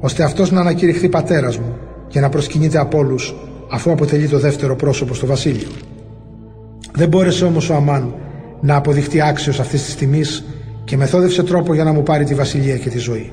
[0.00, 1.76] ώστε αυτός να ανακηρυχθεί πατέρας μου
[2.08, 3.34] και να προσκυνείται από όλους,
[3.70, 5.68] αφού αποτελεί το δεύτερο πρόσωπο στο βασίλειο.
[6.96, 8.14] Δεν μπόρεσε όμως ο Αμάν
[8.60, 10.44] να αποδειχτεί άξιος αυτής της τιμής
[10.84, 13.32] και μεθόδευσε τρόπο για να μου πάρει τη βασιλεία και τη ζωή.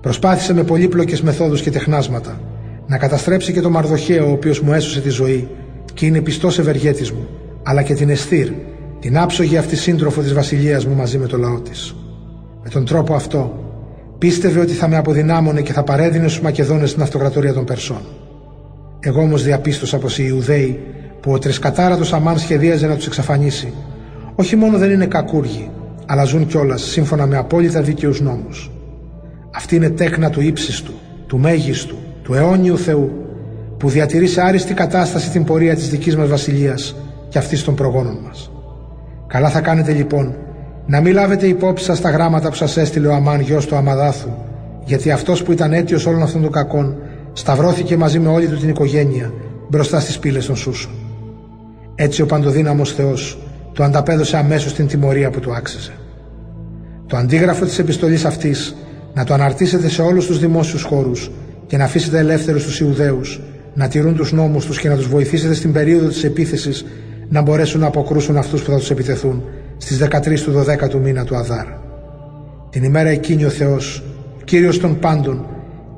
[0.00, 2.40] Προσπάθησε με πολύπλοκες μεθόδους και τεχνάσματα
[2.86, 5.48] να καταστρέψει και τον Μαρδοχαίο, ο οποίος μου έσωσε τη ζωή
[5.94, 7.28] και είναι πιστός ευεργέτης μου,
[7.62, 8.48] αλλά και την Εστήρ,
[9.00, 11.94] την άψογη αυτή σύντροφο της βασιλείας μου μαζί με το λαό της.
[12.62, 13.64] Με τον τρόπο αυτό
[14.18, 18.00] πίστευε ότι θα με αποδυνάμωνε και θα παρέδινε στους Μακεδόνες την αυτοκρατορία των Περσών.
[19.00, 20.80] Εγώ όμως διαπίστωσα πως οι Ιουδαίοι
[21.28, 23.72] που ο τρισκατάρατο Αμάν σχεδίαζε να τους εξαφανίσει,
[24.34, 25.70] όχι μόνο δεν είναι κακούργοι,
[26.06, 28.70] αλλά ζουν κιόλας σύμφωνα με απόλυτα δίκαιους νόμους.
[29.54, 30.92] Αυτή είναι τέκνα του ύψιστου,
[31.26, 33.10] του μέγιστου, του αιώνιου Θεού,
[33.76, 36.96] που διατηρεί σε άριστη κατάσταση την πορεία της δικής μας βασιλείας
[37.28, 38.50] και αυτής των προγόνων μας.
[39.26, 40.34] Καλά θα κάνετε λοιπόν
[40.86, 44.30] να μην λάβετε υπόψη σας τα γράμματα που σας έστειλε ο Αμάν γιος του Αμαδάθου,
[44.84, 46.96] γιατί αυτός που ήταν αίτιος όλων αυτών των κακών
[47.32, 49.32] σταυρώθηκε μαζί με όλη του την οικογένεια
[49.68, 50.97] μπροστά στις πύλες των Σούσων.
[52.00, 53.38] Έτσι ο παντοδύναμο Θεός
[53.72, 55.92] του ανταπέδωσε αμέσως την τιμωρία που του άξιζε.
[57.06, 58.74] Το αντίγραφο της επιστολής αυτής
[59.14, 61.30] να το αναρτήσετε σε όλους τους δημόσιους χώρους
[61.66, 63.40] και να αφήσετε ελεύθερους τους Ιουδαίους
[63.74, 66.84] να τηρούν τους νόμους τους και να τους βοηθήσετε στην περίοδο της επίθεσης
[67.28, 69.42] να μπορέσουν να αποκρούσουν αυτούς που θα τους επιτεθούν
[69.76, 71.66] στις 13 του 12ου μήνα του Αδάρ.
[72.70, 74.02] Την ημέρα εκείνη ο Θεός,
[74.44, 75.46] κύριος των πάντων,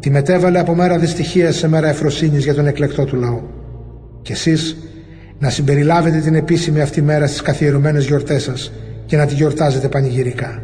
[0.00, 3.40] τη μετέβαλε από μέρα δυστυχίας σε μέρα εφροσύνης για τον εκλεκτό του λαό.
[4.22, 4.76] Και εσείς
[5.40, 8.72] να συμπεριλάβετε την επίσημη αυτή μέρα στις καθιερωμένες γιορτές σας
[9.06, 10.62] και να τη γιορτάζετε πανηγυρικά.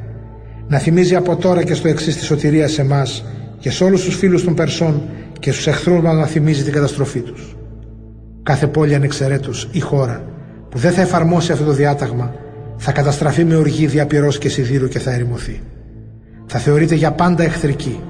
[0.68, 3.24] Να θυμίζει από τώρα και στο εξής τη σωτηρία σε εμάς
[3.58, 5.02] και σε όλους τους φίλους των Περσών
[5.38, 7.56] και στους εχθρούς μας να θυμίζει την καταστροφή τους.
[8.42, 10.24] Κάθε πόλη ανεξαιρέτως ή χώρα
[10.70, 12.34] που δεν θα εφαρμόσει αυτό το διάταγμα
[12.76, 15.60] θα καταστραφεί με οργή διαπυρός και σιδήρου και θα ερημωθεί.
[16.46, 18.00] Θα θεωρείται για πάντα εχθρική,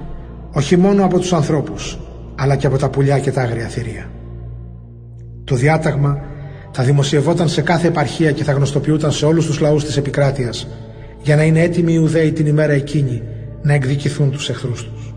[0.51, 1.99] όχι μόνο από τους ανθρώπους,
[2.35, 4.09] αλλά και από τα πουλιά και τα άγρια θηρία.
[5.43, 6.21] Το διάταγμα
[6.79, 10.67] θα δημοσιευόταν σε κάθε επαρχία και θα γνωστοποιούταν σε όλους τους λαούς της επικράτειας
[11.21, 13.23] για να είναι έτοιμοι οι Ιουδαίοι την ημέρα εκείνη
[13.61, 15.13] να εκδικηθούν τους εχθρούς τους.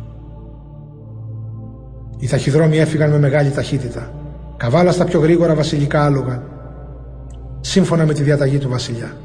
[2.19, 4.13] Οι ταχυδρόμοι έφυγαν με μεγάλη ταχύτητα,
[4.57, 6.43] καβάλα στα πιο γρήγορα βασιλικά άλογα,
[7.61, 9.17] σύμφωνα με τη διαταγή του βασιλιά.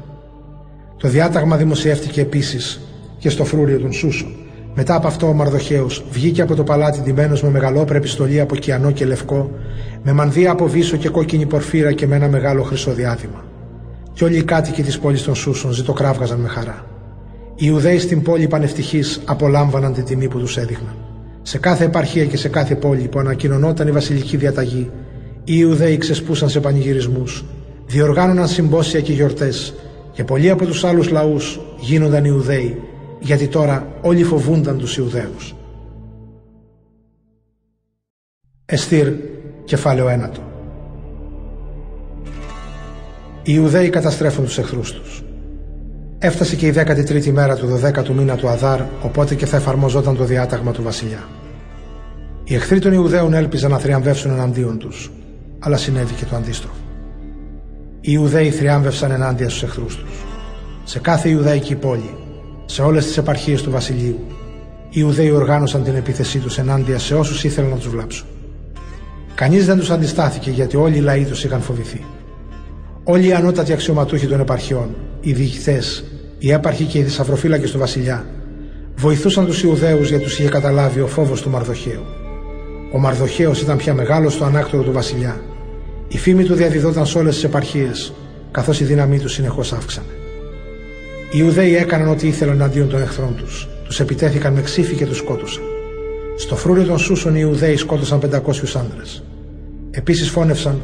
[0.96, 2.80] Το διάταγμα δημοσιεύτηκε επίσης
[3.18, 4.34] και στο φρούριο των Σούσων.
[4.78, 8.90] Μετά από αυτό ο Μαρδοχαίος βγήκε από το παλάτι ντυμένος με μεγαλόπρεπη στολή από κιανό
[8.90, 9.50] και λευκό,
[10.02, 13.44] με μανδύα από βίσο και κόκκινη πορφύρα και με ένα μεγάλο χρυσό διάδημα.
[14.12, 16.86] Και όλοι οι κάτοικοι της πόλης των Σούσων ζητοκράβγαζαν με χαρά.
[17.54, 20.94] Οι Ιουδαίοι στην πόλη πανευτυχείς απολάμβαναν την τιμή που τους έδειχναν.
[21.42, 24.90] Σε κάθε επαρχία και σε κάθε πόλη που ανακοινωνόταν η βασιλική διαταγή,
[25.44, 27.44] οι Ιουδαίοι ξεσπούσαν σε πανηγυρισμούς,
[27.86, 29.74] διοργάνωναν συμπόσια και γιορτές
[30.12, 32.80] και πολλοί από τους άλλους λαούς γίνονταν Ιουδαίοι,
[33.20, 35.54] γιατί τώρα όλοι φοβούνταν τους Ιουδαίους.
[38.66, 39.12] Εστήρ,
[39.64, 40.40] κεφάλαιο ένατο.
[43.42, 45.22] Οι Ιουδαίοι καταστρέφουν τους εχθρούς τους.
[46.18, 50.24] Έφτασε και η 13η μέρα του 12ου μήνα του Αδάρ, οπότε και θα εφαρμοζόταν το
[50.24, 51.28] διάταγμα του βασιλιά.
[52.44, 55.12] Οι εχθροί των Ιουδαίων έλπιζαν να θριαμβεύσουν εναντίον τους,
[55.58, 56.76] αλλά συνέβη και το αντίστροφο.
[58.00, 60.24] Οι Ιουδαίοι θριάμβευσαν ενάντια στους εχθρούς τους.
[60.84, 62.14] Σε κάθε Ιουδαϊκή πόλη,
[62.66, 64.18] σε όλες τις επαρχίες του βασιλείου,
[64.90, 68.26] οι Ιουδαίοι οργάνωσαν την επίθεσή τους ενάντια σε όσους ήθελαν να τους βλάψουν.
[69.34, 72.04] Κανείς δεν τους αντιστάθηκε γιατί όλοι οι λαοί τους είχαν φοβηθεί.
[73.04, 75.82] Όλοι οι ανώτατοι αξιωματούχοι των επαρχιών, οι διοικητέ,
[76.38, 78.26] οι έπαρχοι και οι θησαυροφύλακε του βασιλιά,
[78.96, 82.02] βοηθούσαν τους Ιουδαίους γιατί τους είχε καταλάβει ο φόβος του Μαρδοχαίου.
[82.92, 85.40] Ο Μαρδοχαίος ήταν πια μεγάλος στο ανάκτορο του βασιλιά
[86.08, 88.12] η φήμη του διαδιδόταν σε όλες τις επαρχίες,
[88.50, 90.25] καθώς η δύναμή του συνεχώς αύξανε.
[91.36, 93.68] Οι Ιουδαίοι έκαναν ό,τι ήθελαν εναντίον των εχθρών τους.
[93.84, 95.62] Τους επιτέθηκαν με ξύφη και τους σκότωσαν.
[96.36, 98.26] Στο φρούριο των Σούσων οι Ιουδαίοι σκότωσαν 500
[98.76, 99.02] άντρε.
[99.90, 100.80] Επίσης φώνευσαν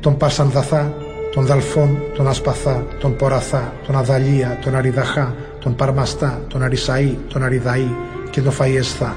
[0.00, 0.94] τον Πασανδαθά,
[1.32, 7.42] τον Δαλφόν, τον Ασπαθά, τον Ποραθά, τον Αδαλία, τον Αριδαχά, τον Παρμαστά, τον Αρισαή, τον
[7.42, 7.88] Αριδαή
[8.30, 9.16] και τον Φαϊεσθά.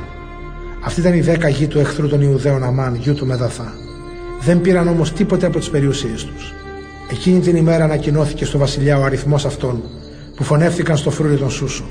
[0.85, 3.73] Αυτή ήταν η δέκα γη του εχθρού των Ιουδαίων Αμάν, γιου του Μεταθά.
[4.41, 6.53] Δεν πήραν όμως τίποτε από τις περιουσίες τους.
[7.11, 9.81] Εκείνη την ημέρα ανακοινώθηκε στο βασιλιά ο αριθμός αυτών
[10.39, 11.83] που φωνεύτηκαν στο φρούριο των Σούσο.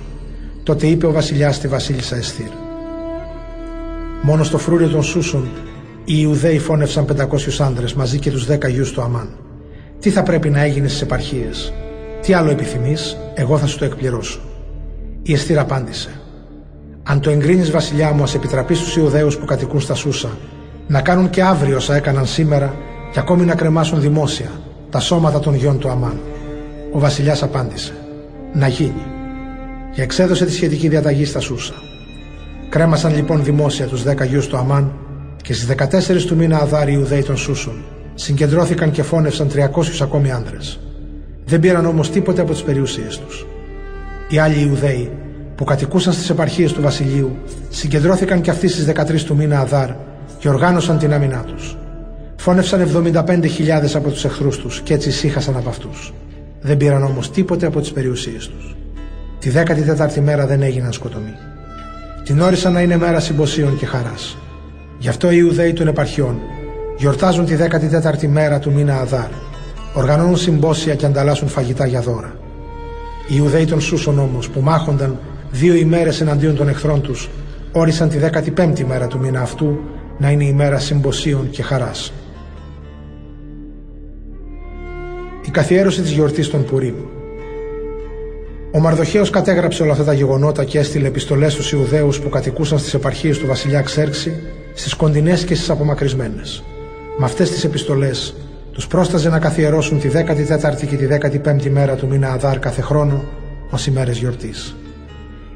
[0.62, 2.48] Τότε είπε ο βασιλιάς στη βασίλισσα Εστήρ.
[4.22, 5.48] Μόνο στο φρούριο των Σούσων
[6.04, 7.26] οι Ιουδαίοι φώνευσαν 500
[7.58, 9.28] άντρες μαζί και τους 10 γιους του Αμάν.
[10.00, 11.72] Τι θα πρέπει να έγινε στις επαρχίες,
[12.22, 14.40] τι άλλο επιθυμείς, εγώ θα σου το εκπληρώσω.
[15.22, 16.20] Η Εστήρ απάντησε.
[17.02, 20.28] Αν το εγκρίνεις, βασιλιά μου, ας επιτραπείς στους Ιουδαίους που κατοικούν στα Σούσα
[20.86, 22.74] να κάνουν και αύριο όσα έκαναν σήμερα
[23.12, 24.50] και ακόμη να κρεμάσουν δημόσια
[24.90, 26.20] τα σώματα των γιών του Αμάν.
[26.92, 27.92] Ο βασιλιάς απάντησε
[28.52, 29.06] «Να γίνει»
[29.94, 31.74] και εξέδωσε τη σχετική διαταγή στα Σούσα.
[32.68, 34.92] Κρέμασαν λοιπόν δημόσια τους δέκα γιους του Αμάν
[35.42, 37.84] και στις 14 του μήνα Αδάρι Ιουδαίοι των Σούσων
[38.14, 39.58] συγκεντρώθηκαν και φώνευσαν 300
[40.02, 40.80] ακόμη άντρες.
[41.44, 43.46] Δεν πήραν όμως τίποτε από τις περιουσίες τους.
[44.28, 45.10] Οι άλλοι Ιουδαίοι
[45.54, 47.36] που κατοικούσαν στις επαρχίες του βασιλείου
[47.68, 49.90] συγκεντρώθηκαν και αυτοί στις 13 του μήνα Αδάρ
[50.38, 51.76] και οργάνωσαν την άμυνά τους.
[52.36, 56.12] Φώνευσαν 75.000 από τους εχθρούς τους και έτσι ησύχασαν από αυτούς.
[56.60, 58.76] Δεν πήραν όμως τίποτε από τις περιουσίες τους.
[59.38, 61.34] Τη 14η μέρα δεν έγιναν σκοτωμοί.
[62.24, 64.36] Την όρισαν να είναι μέρα συμποσίων και χαράς.
[64.98, 66.38] Γι' αυτό οι Ιουδαίοι των επαρχιών
[66.96, 69.28] γιορτάζουν τη 14η μέρα του μήνα Αδάρ.
[69.94, 72.34] Οργανώνουν συμπόσια και ανταλλάσσουν φαγητά για δώρα.
[73.28, 75.18] Οι Ιουδαίοι των Σούσων όμως που μάχονταν
[75.50, 77.28] δύο ημέρες εναντίον των εχθρών τους,
[77.72, 78.18] όρισαν τη
[78.56, 79.78] 15η μέρα του μήνα αυτού
[80.18, 82.12] να είναι η μέρα συμποσίων και χαράς.
[85.48, 86.94] Η καθιέρωση της γιορτής των Πουρίμ
[88.70, 92.94] Ο Μαρδοχαίος κατέγραψε όλα αυτά τα γεγονότα και έστειλε επιστολές στους Ιουδαίους που κατοικούσαν στις
[92.94, 94.32] επαρχίες του βασιλιά Ξέρξη,
[94.74, 96.64] στις κοντινές και στις απομακρυσμένες.
[97.18, 98.34] Με αυτές τις επιστολές
[98.72, 101.06] τους πρόσταζε να καθιερώσουν τη 14η και τη
[101.44, 103.24] 15η μέρα του μήνα Αδάρ κάθε χρόνο
[103.70, 104.76] ως ημέρες γιορτής.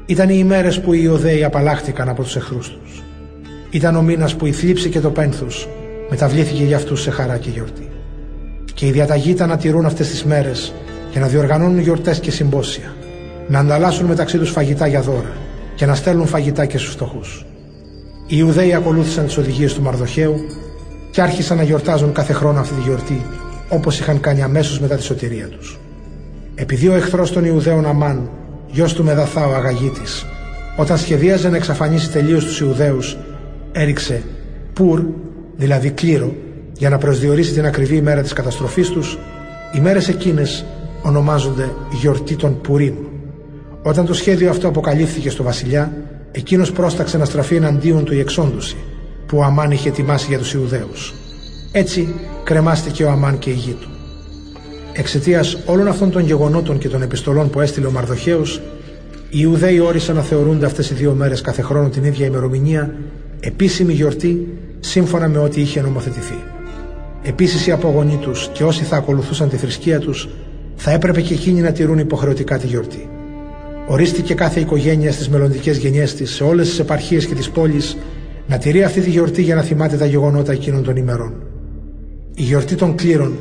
[0.05, 3.03] Ήταν οι ημέρες που οι Ιουδαίοι απαλλάχτηκαν από τους εχθρούς τους.
[3.69, 5.69] Ήταν ο μήνας που η θλίψη και το πένθος
[6.09, 7.92] μεταβλήθηκε για αυτούς σε χαρά και γιορτή.
[8.83, 10.73] Και η διαταγή ήταν να τηρούν αυτές τις μέρες
[11.11, 12.95] και να διοργανώνουν γιορτές και συμπόσια,
[13.47, 15.31] να ανταλλάσσουν μεταξύ τους φαγητά για δώρα
[15.75, 17.45] και να στέλνουν φαγητά και στους φτωχούς.
[18.27, 20.35] Οι Ιουδαίοι ακολούθησαν τις οδηγίες του Μαρδοχαίου
[21.11, 23.25] και άρχισαν να γιορτάζουν κάθε χρόνο αυτή τη γιορτή
[23.69, 25.79] όπως είχαν κάνει αμέσως μετά τη σωτηρία τους.
[26.55, 28.29] Επειδή ο εχθρός των Ιουδαίων Αμάν,
[28.67, 30.25] γιος του Μεδαθά ο Αγαγίτης,
[30.77, 33.17] όταν σχεδίαζε να εξαφανίσει τελείως τους Ιουδαίους,
[33.71, 34.23] έριξε
[34.73, 35.01] πουρ,
[35.55, 36.33] δηλαδή κλήρο,
[36.83, 39.17] για να προσδιορίσει την ακριβή ημέρα της καταστροφής τους,
[39.73, 40.65] οι μέρες εκείνες
[41.01, 42.95] ονομάζονται γιορτή των Πουρίμ.
[43.83, 45.93] Όταν το σχέδιο αυτό αποκαλύφθηκε στο βασιλιά,
[46.31, 48.75] εκείνος πρόσταξε να στραφεί εναντίον του η εξόντωση,
[49.25, 51.13] που ο Αμάν είχε ετοιμάσει για τους Ιουδαίους.
[51.71, 53.89] Έτσι κρεμάστηκε ο Αμάν και η γη του.
[54.93, 58.61] Εξαιτίας όλων αυτών των γεγονότων και των επιστολών που έστειλε ο Μαρδοχαίος,
[59.29, 62.93] οι Ιουδαίοι όρισαν να θεωρούνται αυτές οι δύο μέρες κάθε χρόνο την ίδια ημερομηνία
[63.39, 64.47] επίσημη γιορτή
[64.79, 66.52] σύμφωνα με ό,τι είχε νομοθετηθεί.
[67.23, 70.29] Επίσης οι απόγονοί τους και όσοι θα ακολουθούσαν τη θρησκεία τους
[70.75, 73.09] θα έπρεπε και εκείνοι να τηρούν υποχρεωτικά τη γιορτή.
[73.87, 77.97] Ορίστηκε κάθε οικογένεια στις μελλοντικές γενιές της, σε όλες τις επαρχίες και τις πόλεις,
[78.47, 81.33] να τηρεί αυτή τη γιορτή για να θυμάται τα γεγονότα εκείνων των ημερών.
[82.35, 83.37] Η γιορτή των κλήρων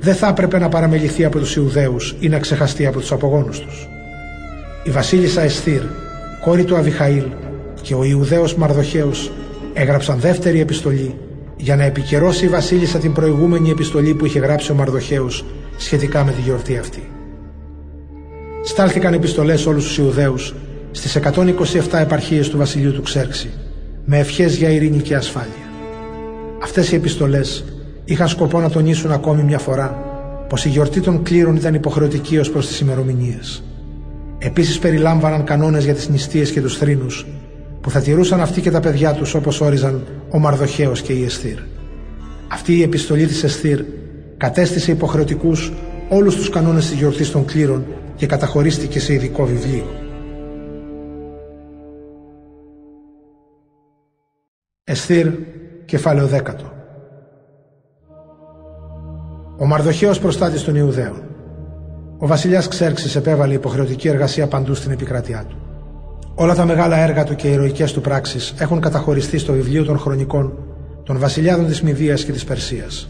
[0.00, 3.88] δεν θα έπρεπε να παραμεληθεί από τους Ιουδαίους ή να ξεχαστεί από τους απογόνους τους.
[4.84, 5.82] Η βασίλισσα Εσθήρ,
[6.44, 7.24] κόρη του Αβιχαήλ
[7.82, 9.32] και ο Ιουδαίος Μαρδοχαίος
[9.72, 11.14] έγραψαν δεύτερη επιστολή
[11.56, 15.44] για να επικαιρώσει η βασίλισσα την προηγούμενη επιστολή που είχε γράψει ο Μαρδοχαίος
[15.76, 17.08] σχετικά με τη γιορτή αυτή.
[18.64, 20.54] Στάλθηκαν επιστολές όλους τους Ιουδαίους
[20.90, 23.50] στις 127 επαρχίες του βασιλείου του Ξέρξη
[24.04, 25.70] με ευχές για ειρήνη και ασφάλεια.
[26.62, 27.64] Αυτές οι επιστολές
[28.04, 30.10] είχαν σκοπό να τονίσουν ακόμη μια φορά
[30.48, 33.62] πως η γιορτή των κλήρων ήταν υποχρεωτική ως προς τις ημερομηνίες.
[34.38, 37.26] Επίσης περιλάμβαναν κανόνες για τις νηστείες και τους θρήνους
[37.82, 41.58] που θα τηρούσαν αυτοί και τα παιδιά τους όπως όριζαν ο Μαρδοχαίος και η Εστήρ.
[42.48, 43.84] Αυτή η επιστολή της Εστήρ
[44.36, 45.72] κατέστησε υποχρεωτικούς
[46.08, 47.84] όλους τους κανόνες της γιορτής των κλήρων
[48.16, 49.86] και καταχωρίστηκε σε ειδικό βιβλίο.
[54.84, 55.28] Εστήρ,
[55.84, 56.72] κεφάλαιο δέκατο.
[59.58, 61.22] Ο Μαρδοχαίος προστάτης των Ιουδαίων.
[62.18, 65.71] Ο βασιλιάς Ξέρξης επέβαλε υποχρεωτική εργασία παντού στην επικράτειά του.
[66.34, 69.98] Όλα τα μεγάλα έργα του και οι ηρωικές του πράξεις έχουν καταχωριστεί στο βιβλίο των
[69.98, 70.52] χρονικών
[71.02, 73.08] των βασιλιάδων της Μηδίας και της Περσίας.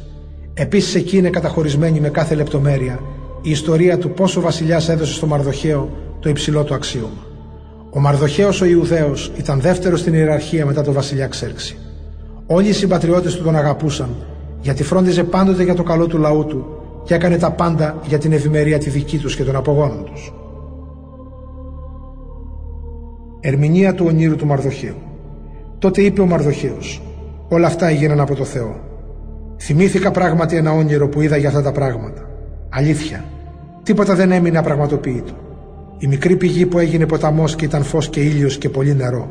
[0.54, 3.00] Επίσης εκεί είναι καταχωρισμένη με κάθε λεπτομέρεια
[3.42, 7.26] η ιστορία του πόσο ο βασιλιάς έδωσε στο Μαρδοχαίο το υψηλό του αξίωμα.
[7.90, 11.76] Ο Μαρδοχαίος ο Ιουδαίος ήταν δεύτερος στην ιεραρχία μετά τον βασιλιά Ξέρξη.
[12.46, 14.08] Όλοι οι συμπατριώτες του τον αγαπούσαν
[14.60, 16.66] γιατί φρόντιζε πάντοτε για το καλό του λαού του
[17.04, 20.32] και έκανε τα πάντα για την ευημερία τη δική τους και των απογόνων τους.
[23.44, 24.96] Ερμηνεία του ονείρου του Μαρδοχαίου.
[25.78, 27.02] Τότε είπε ο Μαρδοχαίος:
[27.48, 28.80] Όλα αυτά έγιναν από το Θεό.
[29.58, 32.28] Θυμήθηκα πράγματι ένα όνειρο που είδα για αυτά τα πράγματα.
[32.68, 33.24] Αλήθεια.
[33.82, 35.32] Τίποτα δεν έμεινε απραγματοποιητό.
[35.98, 39.30] Η μικρή πηγή που έγινε ποταμός και ήταν φως και ήλιος και πολύ νερό.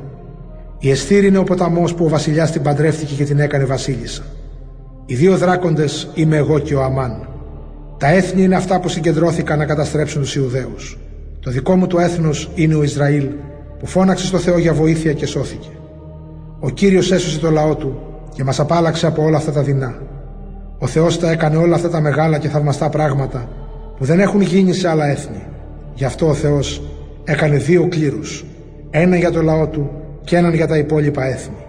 [0.79, 4.23] Η Εστήρ είναι ο ποταμός που ο βασιλιάς την παντρεύτηκε και την έκανε βασίλισσα.
[5.05, 7.27] Οι δύο δράκοντες είμαι εγώ και ο Αμάν.
[7.97, 10.97] Τα έθνη είναι αυτά που συγκεντρώθηκαν να καταστρέψουν τους Ιουδαίους.
[11.39, 13.27] Το δικό μου το έθνος είναι ο Ισραήλ
[13.81, 15.69] που φώναξε στο Θεό για βοήθεια και σώθηκε.
[16.59, 17.99] Ο Κύριος έσωσε το λαό του
[18.33, 20.01] και μας απάλαξε από όλα αυτά τα δεινά.
[20.79, 23.49] Ο Θεός τα έκανε όλα αυτά τα μεγάλα και θαυμαστά πράγματα
[23.97, 25.43] που δεν έχουν γίνει σε άλλα έθνη.
[25.93, 26.81] Γι' αυτό ο Θεός
[27.23, 28.45] έκανε δύο κλήρους,
[28.89, 29.89] ένα για το λαό του
[30.23, 31.65] και έναν για τα υπόλοιπα έθνη.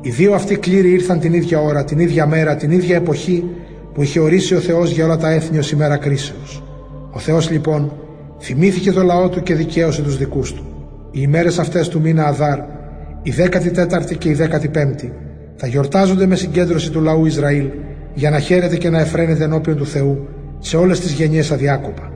[0.00, 3.44] Οι δύο αυτοί κλήροι ήρθαν την ίδια ώρα, την ίδια μέρα, την ίδια εποχή
[3.94, 6.62] που είχε ορίσει ο Θεός για όλα τα έθνη ως ημέρα κρίσεως.
[7.10, 7.92] Ο Θεός λοιπόν
[8.40, 10.75] θυμήθηκε το λαό του και δικαίωσε τους δικούς του.
[11.16, 12.58] Οι ημέρες αυτές του μήνα Αδάρ,
[13.22, 15.10] η 14η και η 15η,
[15.56, 17.66] θα γιορτάζονται με συγκέντρωση του λαού Ισραήλ
[18.14, 22.12] για να χαίρεται και να εφραίνεται ενώπιον του Θεού σε όλες τις γενιές αδιάκοπα.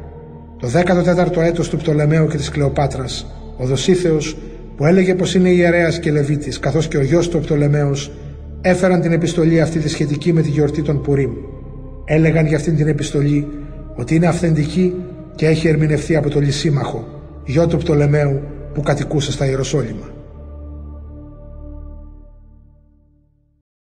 [0.58, 3.26] Το 14ο έτος του Πτολεμαίου και της Κλεοπάτρας,
[3.56, 4.36] ο Δοσίθεος,
[4.76, 8.12] που έλεγε πως είναι ιερέας και Λεβίτης, καθώς και ο γιος του Πτολεμαίος,
[8.60, 11.32] έφεραν την επιστολή αυτή τη σχετική με τη γιορτή των Πουρίμ.
[12.04, 13.46] Έλεγαν για αυτήν την επιστολή
[13.96, 14.94] ότι είναι αυθεντική
[15.34, 17.08] και έχει ερμηνευθεί από το Λυσίμαχο,
[17.44, 18.40] γιο του Πτολεμαίου,
[18.74, 20.19] που κατοικούσε στα Ιεροσόλυμα.